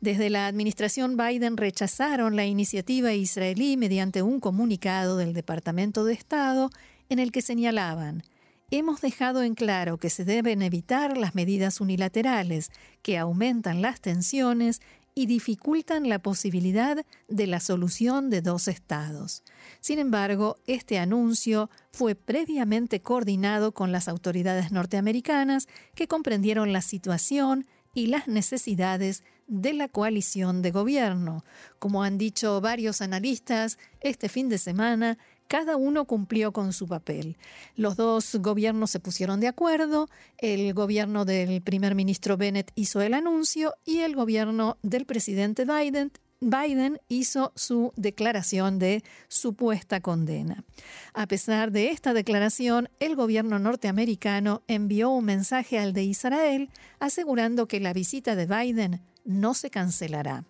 Desde 0.04 0.30
la 0.30 0.48
administración 0.48 1.16
Biden 1.16 1.56
rechazaron 1.56 2.36
la 2.36 2.46
iniciativa 2.46 3.14
israelí 3.14 3.78
mediante 3.78 4.22
un 4.22 4.42
comunicado 4.42 5.16
del 5.16 5.32
Departamento 5.32 6.04
de 6.04 6.12
Estado 6.12 6.72
en 7.08 7.20
el 7.20 7.32
que 7.32 7.42
señalaban 7.42 8.22
Hemos 8.70 9.00
dejado 9.00 9.44
en 9.44 9.56
claro 9.56 10.00
que 10.00 10.10
se 10.10 10.26
deben 10.26 10.62
evitar 10.62 11.16
las 11.16 11.36
medidas 11.36 11.80
unilaterales 11.80 12.70
que 13.02 13.18
aumentan 13.18 13.82
las 13.82 14.02
tensiones 14.02 14.82
y 15.16 15.26
dificultan 15.26 16.10
la 16.10 16.20
posibilidad 16.20 17.06
de 17.30 17.48
la 17.48 17.62
solución 17.62 18.30
de 18.30 18.42
dos 18.42 18.68
estados. 18.68 19.42
Sin 19.80 20.00
embargo, 20.00 20.58
este 20.68 21.00
anuncio 21.00 21.70
fue 21.94 22.16
previamente 22.16 23.02
coordinado 23.02 23.74
con 23.74 23.94
las 23.94 24.10
autoridades 24.10 24.74
norteamericanas 24.74 25.70
que 25.96 26.10
comprendieron 26.10 26.74
la 26.74 26.82
situación 26.82 27.68
y 27.94 28.08
las 28.08 28.28
necesidades 28.28 29.24
de 29.48 29.74
la 29.74 29.88
coalición 29.88 30.62
de 30.62 30.72
gobierno. 30.72 31.44
Como 31.80 32.04
han 32.04 32.18
dicho 32.18 32.62
varios 32.62 33.02
analistas, 33.02 33.78
este 34.02 34.30
fin 34.30 34.50
de 34.50 34.58
semana 34.58 35.18
cada 35.48 35.78
uno 35.78 36.06
cumplió 36.06 36.52
con 36.52 36.74
su 36.74 36.88
papel. 36.88 37.38
Los 37.76 37.96
dos 37.96 38.36
gobiernos 38.36 38.90
se 38.92 39.00
pusieron 39.00 39.40
de 39.40 39.48
acuerdo, 39.48 40.10
el 40.38 40.74
gobierno 40.74 41.26
del 41.26 41.62
primer 41.62 41.96
ministro 41.96 42.38
Bennett 42.38 42.72
hizo 42.76 43.02
el 43.02 43.14
anuncio 43.14 43.76
y 43.86 44.00
el 44.00 44.16
gobierno 44.16 44.78
del 44.82 45.06
presidente 45.06 45.66
Biden 45.66 46.12
Biden 46.44 47.00
hizo 47.08 47.54
su 47.56 47.94
declaración 47.96 48.80
de 48.80 49.04
supuesta 49.28 50.02
condena. 50.02 50.64
A 51.14 51.28
pesar 51.28 51.72
de 51.72 51.90
esta 51.90 52.14
declaración, 52.14 52.90
el 53.00 53.16
gobierno 53.16 53.60
norteamericano 53.60 54.64
envió 54.68 55.10
un 55.10 55.26
mensaje 55.26 55.80
al 55.80 55.94
de 55.94 56.04
Israel 56.04 56.70
asegurando 57.00 57.68
que 57.68 57.80
la 57.80 57.94
visita 57.94 58.36
de 58.36 58.46
Biden 58.46 59.02
no 59.26 59.54
se 59.54 59.70
cancelará. 59.70 60.46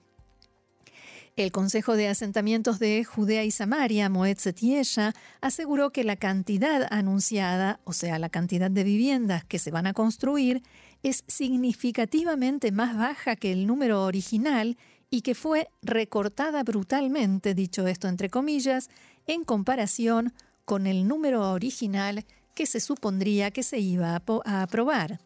El 1.35 1.51
Consejo 1.51 1.95
de 1.95 2.07
Asentamientos 2.09 2.77
de 2.77 3.03
Judea 3.03 3.43
y 3.43 3.49
Samaria, 3.49 4.07
Moetzet 4.07 4.59
Yesha, 4.59 5.13
aseguró 5.41 5.89
que 5.89 6.03
la 6.03 6.15
cantidad 6.15 6.87
anunciada, 6.91 7.79
o 7.85 7.93
sea, 7.93 8.19
la 8.19 8.29
cantidad 8.29 8.69
de 8.69 8.83
viviendas 8.83 9.43
que 9.43 9.57
se 9.57 9.71
van 9.71 9.87
a 9.87 9.93
construir, 9.93 10.61
es 11.01 11.23
significativamente 11.27 12.71
más 12.71 12.95
baja 12.95 13.35
que 13.35 13.51
el 13.51 13.65
número 13.65 14.03
original 14.03 14.77
y 15.09 15.21
que 15.21 15.33
fue 15.33 15.69
recortada 15.81 16.63
brutalmente, 16.63 17.55
dicho 17.55 17.87
esto 17.87 18.07
entre 18.07 18.29
comillas, 18.29 18.89
en 19.25 19.43
comparación 19.43 20.33
con 20.65 20.85
el 20.85 21.07
número 21.07 21.51
original 21.51 22.25
que 22.53 22.65
se 22.65 22.79
supondría 22.79 23.51
que 23.51 23.63
se 23.63 23.79
iba 23.79 24.15
a, 24.15 24.61
aprobar. 24.61 25.19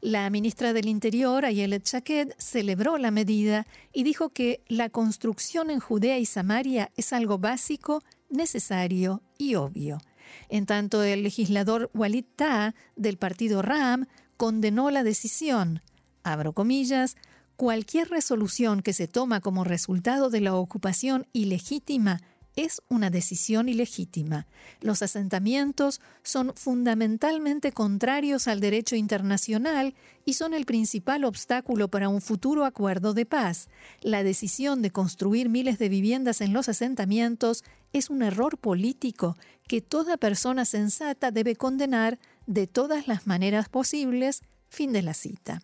La 0.00 0.28
ministra 0.30 0.72
del 0.72 0.88
Interior, 0.88 1.44
Ayelet 1.44 1.86
Shaked, 1.86 2.34
celebró 2.38 2.98
la 2.98 3.10
medida 3.10 3.66
y 3.92 4.02
dijo 4.02 4.30
que 4.30 4.62
la 4.68 4.88
construcción 4.90 5.70
en 5.70 5.80
Judea 5.80 6.18
y 6.18 6.26
Samaria 6.26 6.90
es 6.96 7.12
algo 7.12 7.38
básico, 7.38 8.02
necesario 8.28 9.22
y 9.38 9.54
obvio. 9.54 9.98
En 10.48 10.66
tanto, 10.66 11.02
el 11.02 11.22
legislador 11.22 11.90
Walid 11.94 12.24
Ta'a 12.36 12.74
del 12.96 13.16
partido 13.16 13.62
RAM 13.62 14.06
condenó 14.36 14.90
la 14.90 15.02
decisión. 15.02 15.82
Abro 16.22 16.52
comillas, 16.52 17.16
Cualquier 17.56 18.10
resolución 18.10 18.82
que 18.82 18.92
se 18.92 19.08
toma 19.08 19.40
como 19.40 19.64
resultado 19.64 20.28
de 20.28 20.42
la 20.42 20.54
ocupación 20.54 21.26
ilegítima 21.32 22.20
es 22.56 22.80
una 22.88 23.10
decisión 23.10 23.68
ilegítima. 23.68 24.46
Los 24.80 25.02
asentamientos 25.02 26.00
son 26.22 26.52
fundamentalmente 26.56 27.70
contrarios 27.70 28.48
al 28.48 28.60
derecho 28.60 28.96
internacional 28.96 29.94
y 30.24 30.32
son 30.32 30.54
el 30.54 30.64
principal 30.64 31.24
obstáculo 31.24 31.88
para 31.88 32.08
un 32.08 32.22
futuro 32.22 32.64
acuerdo 32.64 33.12
de 33.12 33.26
paz. 33.26 33.68
La 34.00 34.22
decisión 34.22 34.80
de 34.80 34.90
construir 34.90 35.50
miles 35.50 35.78
de 35.78 35.90
viviendas 35.90 36.40
en 36.40 36.54
los 36.54 36.68
asentamientos 36.68 37.62
es 37.92 38.08
un 38.10 38.22
error 38.22 38.58
político 38.58 39.36
que 39.68 39.82
toda 39.82 40.16
persona 40.16 40.64
sensata 40.64 41.30
debe 41.30 41.56
condenar 41.56 42.18
de 42.46 42.66
todas 42.66 43.06
las 43.06 43.26
maneras 43.26 43.68
posibles. 43.68 44.42
Fin 44.68 44.92
de 44.92 45.02
la 45.02 45.14
cita. 45.14 45.62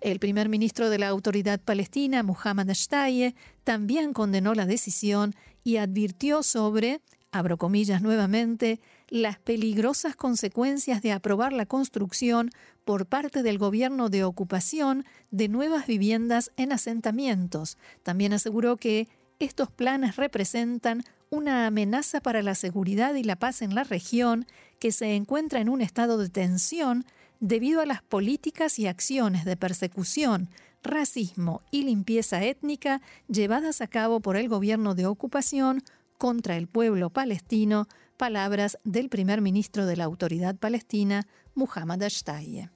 El 0.00 0.20
primer 0.20 0.48
ministro 0.48 0.90
de 0.90 0.98
la 0.98 1.08
Autoridad 1.08 1.60
Palestina, 1.60 2.22
Muhammad 2.22 2.70
Ashtaye, 2.70 3.34
también 3.64 4.12
condenó 4.12 4.54
la 4.54 4.66
decisión 4.66 5.34
y 5.66 5.78
advirtió 5.78 6.44
sobre, 6.44 7.00
abro 7.32 7.58
comillas 7.58 8.00
nuevamente, 8.00 8.78
las 9.08 9.40
peligrosas 9.40 10.14
consecuencias 10.14 11.02
de 11.02 11.10
aprobar 11.10 11.52
la 11.52 11.66
construcción 11.66 12.52
por 12.84 13.06
parte 13.06 13.42
del 13.42 13.58
gobierno 13.58 14.08
de 14.08 14.22
ocupación 14.22 15.04
de 15.32 15.48
nuevas 15.48 15.88
viviendas 15.88 16.52
en 16.56 16.70
asentamientos. 16.70 17.78
También 18.04 18.32
aseguró 18.32 18.76
que 18.76 19.08
estos 19.40 19.68
planes 19.68 20.14
representan 20.14 21.02
una 21.30 21.66
amenaza 21.66 22.20
para 22.20 22.42
la 22.42 22.54
seguridad 22.54 23.16
y 23.16 23.24
la 23.24 23.34
paz 23.34 23.60
en 23.60 23.74
la 23.74 23.82
región 23.82 24.46
que 24.78 24.92
se 24.92 25.16
encuentra 25.16 25.58
en 25.58 25.68
un 25.68 25.80
estado 25.80 26.16
de 26.16 26.28
tensión 26.28 27.04
debido 27.40 27.80
a 27.80 27.86
las 27.86 28.02
políticas 28.02 28.78
y 28.78 28.86
acciones 28.86 29.44
de 29.44 29.56
persecución, 29.56 30.48
racismo 30.86 31.62
y 31.70 31.84
limpieza 31.84 32.42
étnica 32.44 33.00
llevadas 33.28 33.80
a 33.80 33.86
cabo 33.86 34.20
por 34.20 34.36
el 34.36 34.48
gobierno 34.48 34.94
de 34.94 35.06
ocupación 35.06 35.82
contra 36.18 36.56
el 36.56 36.66
pueblo 36.66 37.10
palestino, 37.10 37.86
palabras 38.16 38.78
del 38.84 39.08
primer 39.08 39.40
ministro 39.40 39.86
de 39.86 39.96
la 39.96 40.04
Autoridad 40.04 40.56
Palestina, 40.56 41.26
Muhammad 41.54 42.02
Ashtaye. 42.02 42.70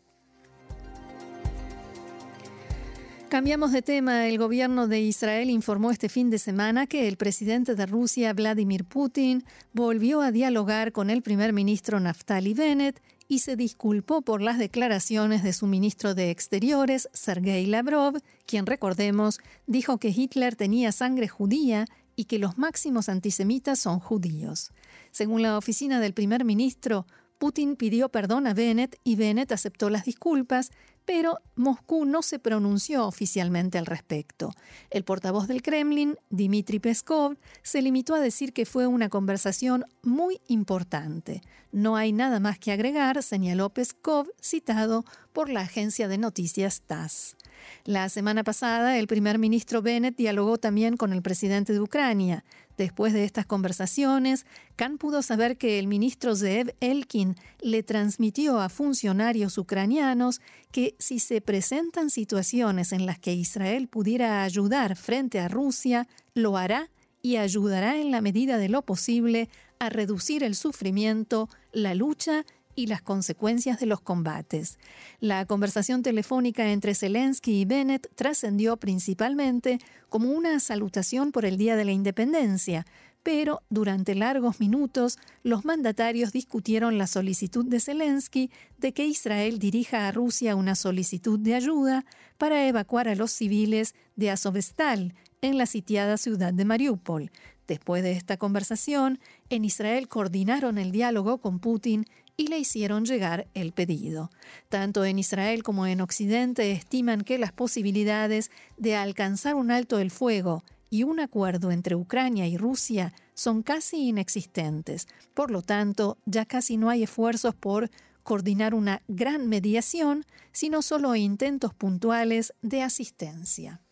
Cambiamos 3.30 3.70
de 3.70 3.80
tema. 3.80 4.26
El 4.26 4.38
gobierno 4.38 4.88
de 4.88 5.02
Israel 5.02 5.50
informó 5.50 5.92
este 5.92 6.08
fin 6.08 6.30
de 6.30 6.38
semana 6.40 6.88
que 6.88 7.06
el 7.06 7.16
presidente 7.16 7.76
de 7.76 7.86
Rusia, 7.86 8.32
Vladimir 8.32 8.84
Putin, 8.84 9.44
volvió 9.72 10.20
a 10.20 10.32
dialogar 10.32 10.90
con 10.90 11.10
el 11.10 11.22
primer 11.22 11.52
ministro 11.52 12.00
Naftali 12.00 12.54
Bennett 12.54 13.00
y 13.30 13.38
se 13.38 13.54
disculpó 13.54 14.22
por 14.22 14.42
las 14.42 14.58
declaraciones 14.58 15.44
de 15.44 15.52
su 15.52 15.68
ministro 15.68 16.16
de 16.16 16.30
Exteriores, 16.30 17.08
Sergei 17.12 17.64
Lavrov, 17.64 18.20
quien, 18.44 18.66
recordemos, 18.66 19.38
dijo 19.68 19.98
que 19.98 20.08
Hitler 20.08 20.56
tenía 20.56 20.90
sangre 20.90 21.28
judía 21.28 21.86
y 22.16 22.24
que 22.24 22.40
los 22.40 22.58
máximos 22.58 23.08
antisemitas 23.08 23.78
son 23.78 24.00
judíos. 24.00 24.72
Según 25.12 25.42
la 25.42 25.56
oficina 25.56 26.00
del 26.00 26.12
primer 26.12 26.44
ministro, 26.44 27.06
Putin 27.38 27.76
pidió 27.76 28.08
perdón 28.08 28.48
a 28.48 28.52
Bennett 28.52 28.98
y 29.04 29.14
Bennett 29.14 29.52
aceptó 29.52 29.90
las 29.90 30.06
disculpas, 30.06 30.72
pero 31.04 31.38
Moscú 31.56 32.04
no 32.04 32.22
se 32.22 32.38
pronunció 32.38 33.06
oficialmente 33.06 33.78
al 33.78 33.86
respecto. 33.86 34.50
El 34.90 35.04
portavoz 35.04 35.48
del 35.48 35.62
Kremlin, 35.62 36.16
Dmitry 36.30 36.78
Peskov, 36.78 37.36
se 37.62 37.82
limitó 37.82 38.14
a 38.14 38.20
decir 38.20 38.52
que 38.52 38.66
fue 38.66 38.86
una 38.86 39.08
conversación 39.08 39.84
muy 40.02 40.40
importante. 40.46 41.42
No 41.72 41.96
hay 41.96 42.12
nada 42.12 42.40
más 42.40 42.58
que 42.58 42.72
agregar, 42.72 43.22
señaló 43.22 43.70
Peskov, 43.70 44.28
citado 44.40 45.04
por 45.32 45.48
la 45.48 45.60
agencia 45.60 46.08
de 46.08 46.18
noticias 46.18 46.82
TASS. 46.82 47.36
La 47.84 48.08
semana 48.08 48.44
pasada, 48.44 48.98
el 48.98 49.06
primer 49.06 49.38
ministro 49.38 49.82
Bennett 49.82 50.16
dialogó 50.16 50.58
también 50.58 50.96
con 50.96 51.12
el 51.12 51.22
presidente 51.22 51.72
de 51.72 51.80
Ucrania. 51.80 52.44
Después 52.80 53.12
de 53.12 53.24
estas 53.24 53.44
conversaciones, 53.44 54.46
Khan 54.76 54.96
pudo 54.96 55.20
saber 55.20 55.58
que 55.58 55.78
el 55.78 55.86
ministro 55.86 56.34
Zeev 56.34 56.74
Elkin 56.80 57.36
le 57.60 57.82
transmitió 57.82 58.58
a 58.58 58.70
funcionarios 58.70 59.58
ucranianos 59.58 60.40
que 60.72 60.94
si 60.98 61.18
se 61.18 61.42
presentan 61.42 62.08
situaciones 62.08 62.92
en 62.92 63.04
las 63.04 63.18
que 63.18 63.34
Israel 63.34 63.86
pudiera 63.86 64.44
ayudar 64.44 64.96
frente 64.96 65.40
a 65.40 65.48
Rusia, 65.48 66.08
lo 66.32 66.56
hará 66.56 66.88
y 67.20 67.36
ayudará 67.36 67.98
en 67.98 68.10
la 68.10 68.22
medida 68.22 68.56
de 68.56 68.70
lo 68.70 68.80
posible 68.80 69.50
a 69.78 69.90
reducir 69.90 70.42
el 70.42 70.54
sufrimiento, 70.54 71.50
la 71.72 71.94
lucha 71.94 72.46
y 72.74 72.86
las 72.86 73.02
consecuencias 73.02 73.80
de 73.80 73.86
los 73.86 74.00
combates. 74.00 74.78
La 75.20 75.44
conversación 75.46 76.02
telefónica 76.02 76.70
entre 76.70 76.94
Zelensky 76.94 77.60
y 77.60 77.64
Bennett 77.64 78.10
trascendió 78.14 78.76
principalmente 78.76 79.78
como 80.08 80.30
una 80.30 80.60
salutación 80.60 81.32
por 81.32 81.44
el 81.44 81.56
Día 81.56 81.76
de 81.76 81.84
la 81.84 81.92
Independencia, 81.92 82.86
pero 83.22 83.62
durante 83.68 84.14
largos 84.14 84.60
minutos 84.60 85.18
los 85.42 85.64
mandatarios 85.64 86.32
discutieron 86.32 86.98
la 86.98 87.06
solicitud 87.06 87.64
de 87.66 87.80
Zelensky 87.80 88.50
de 88.78 88.92
que 88.92 89.06
Israel 89.06 89.58
dirija 89.58 90.08
a 90.08 90.12
Rusia 90.12 90.56
una 90.56 90.74
solicitud 90.74 91.38
de 91.38 91.54
ayuda 91.54 92.04
para 92.38 92.66
evacuar 92.66 93.08
a 93.08 93.14
los 93.14 93.30
civiles 93.30 93.94
de 94.16 94.30
Azovstal 94.30 95.14
en 95.42 95.58
la 95.58 95.66
sitiada 95.66 96.16
ciudad 96.16 96.52
de 96.52 96.64
Mariupol. 96.64 97.30
Después 97.66 98.02
de 98.02 98.12
esta 98.12 98.36
conversación, 98.36 99.20
en 99.48 99.64
Israel 99.64 100.08
coordinaron 100.08 100.76
el 100.76 100.90
diálogo 100.90 101.38
con 101.38 101.60
Putin 101.60 102.04
y 102.40 102.46
le 102.46 102.58
hicieron 102.58 103.04
llegar 103.04 103.48
el 103.52 103.72
pedido. 103.72 104.30
Tanto 104.70 105.04
en 105.04 105.18
Israel 105.18 105.62
como 105.62 105.86
en 105.86 106.00
Occidente 106.00 106.72
estiman 106.72 107.20
que 107.20 107.36
las 107.36 107.52
posibilidades 107.52 108.50
de 108.78 108.96
alcanzar 108.96 109.56
un 109.56 109.70
alto 109.70 109.98
el 109.98 110.10
fuego 110.10 110.64
y 110.88 111.02
un 111.02 111.20
acuerdo 111.20 111.70
entre 111.70 111.96
Ucrania 111.96 112.46
y 112.46 112.56
Rusia 112.56 113.12
son 113.34 113.62
casi 113.62 114.08
inexistentes. 114.08 115.06
Por 115.34 115.50
lo 115.50 115.60
tanto, 115.60 116.16
ya 116.24 116.46
casi 116.46 116.78
no 116.78 116.88
hay 116.88 117.02
esfuerzos 117.02 117.54
por 117.54 117.90
coordinar 118.22 118.72
una 118.72 119.02
gran 119.06 119.46
mediación, 119.46 120.24
sino 120.50 120.80
solo 120.80 121.14
intentos 121.16 121.74
puntuales 121.74 122.54
de 122.62 122.80
asistencia. 122.80 123.82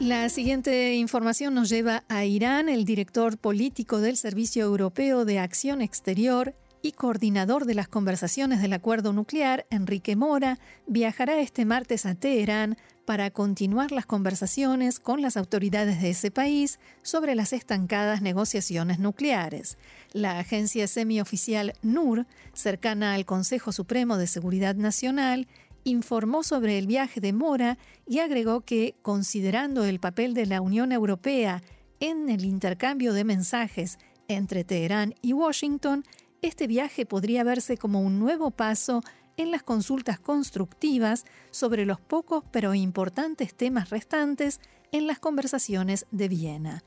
La 0.00 0.30
siguiente 0.30 0.94
información 0.94 1.52
nos 1.52 1.68
lleva 1.68 2.04
a 2.08 2.24
Irán. 2.24 2.70
El 2.70 2.86
director 2.86 3.36
político 3.36 4.00
del 4.00 4.16
Servicio 4.16 4.64
Europeo 4.64 5.26
de 5.26 5.38
Acción 5.38 5.82
Exterior 5.82 6.54
y 6.80 6.92
coordinador 6.92 7.66
de 7.66 7.74
las 7.74 7.86
conversaciones 7.86 8.62
del 8.62 8.72
acuerdo 8.72 9.12
nuclear, 9.12 9.66
Enrique 9.68 10.16
Mora, 10.16 10.58
viajará 10.86 11.38
este 11.38 11.66
martes 11.66 12.06
a 12.06 12.14
Teherán 12.14 12.78
para 13.04 13.30
continuar 13.30 13.92
las 13.92 14.06
conversaciones 14.06 15.00
con 15.00 15.20
las 15.20 15.36
autoridades 15.36 16.00
de 16.00 16.10
ese 16.10 16.30
país 16.30 16.78
sobre 17.02 17.34
las 17.34 17.52
estancadas 17.52 18.22
negociaciones 18.22 19.00
nucleares. 19.00 19.76
La 20.14 20.38
agencia 20.38 20.88
semioficial 20.88 21.74
NUR, 21.82 22.26
cercana 22.54 23.12
al 23.12 23.26
Consejo 23.26 23.70
Supremo 23.70 24.16
de 24.16 24.26
Seguridad 24.28 24.76
Nacional, 24.76 25.46
informó 25.84 26.42
sobre 26.42 26.78
el 26.78 26.86
viaje 26.86 27.20
de 27.20 27.32
Mora 27.32 27.78
y 28.06 28.18
agregó 28.18 28.62
que, 28.62 28.94
considerando 29.02 29.84
el 29.84 30.00
papel 30.00 30.34
de 30.34 30.46
la 30.46 30.60
Unión 30.60 30.92
Europea 30.92 31.62
en 32.00 32.28
el 32.28 32.44
intercambio 32.44 33.12
de 33.12 33.24
mensajes 33.24 33.98
entre 34.28 34.64
Teherán 34.64 35.14
y 35.22 35.32
Washington, 35.32 36.04
este 36.42 36.66
viaje 36.66 37.06
podría 37.06 37.44
verse 37.44 37.76
como 37.76 38.00
un 38.00 38.18
nuevo 38.18 38.50
paso 38.50 39.02
en 39.36 39.50
las 39.50 39.62
consultas 39.62 40.18
constructivas 40.18 41.24
sobre 41.50 41.86
los 41.86 42.00
pocos 42.00 42.44
pero 42.50 42.74
importantes 42.74 43.54
temas 43.54 43.90
restantes 43.90 44.60
en 44.92 45.06
las 45.06 45.18
conversaciones 45.18 46.06
de 46.10 46.28
Viena. 46.28 46.82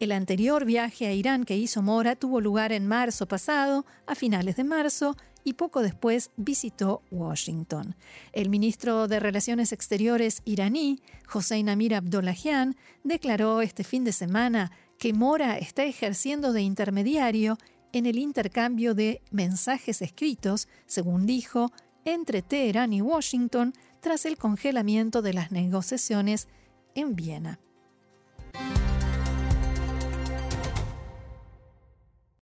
El 0.00 0.12
anterior 0.12 0.64
viaje 0.64 1.06
a 1.06 1.12
Irán 1.12 1.44
que 1.44 1.56
hizo 1.56 1.82
Mora 1.82 2.16
tuvo 2.16 2.40
lugar 2.40 2.72
en 2.72 2.86
marzo 2.86 3.26
pasado, 3.26 3.84
a 4.06 4.14
finales 4.14 4.56
de 4.56 4.64
marzo, 4.64 5.16
y 5.44 5.54
poco 5.54 5.82
después 5.82 6.30
visitó 6.36 7.02
Washington. 7.10 7.94
El 8.32 8.50
ministro 8.50 9.08
de 9.08 9.20
Relaciones 9.20 9.72
Exteriores 9.72 10.42
iraní, 10.44 11.00
Hossein 11.32 11.68
Amir 11.68 11.94
Abdollahian, 11.94 12.76
declaró 13.04 13.62
este 13.62 13.84
fin 13.84 14.04
de 14.04 14.12
semana 14.12 14.70
que 14.98 15.12
Mora 15.12 15.58
está 15.58 15.84
ejerciendo 15.84 16.52
de 16.52 16.62
intermediario 16.62 17.56
en 17.92 18.06
el 18.06 18.18
intercambio 18.18 18.94
de 18.94 19.22
mensajes 19.30 20.02
escritos, 20.02 20.68
según 20.86 21.26
dijo, 21.26 21.72
entre 22.04 22.42
Teherán 22.42 22.92
y 22.92 23.00
Washington 23.00 23.72
tras 24.00 24.26
el 24.26 24.36
congelamiento 24.36 25.22
de 25.22 25.34
las 25.34 25.50
negociaciones 25.52 26.48
en 26.94 27.16
Viena. 27.16 27.58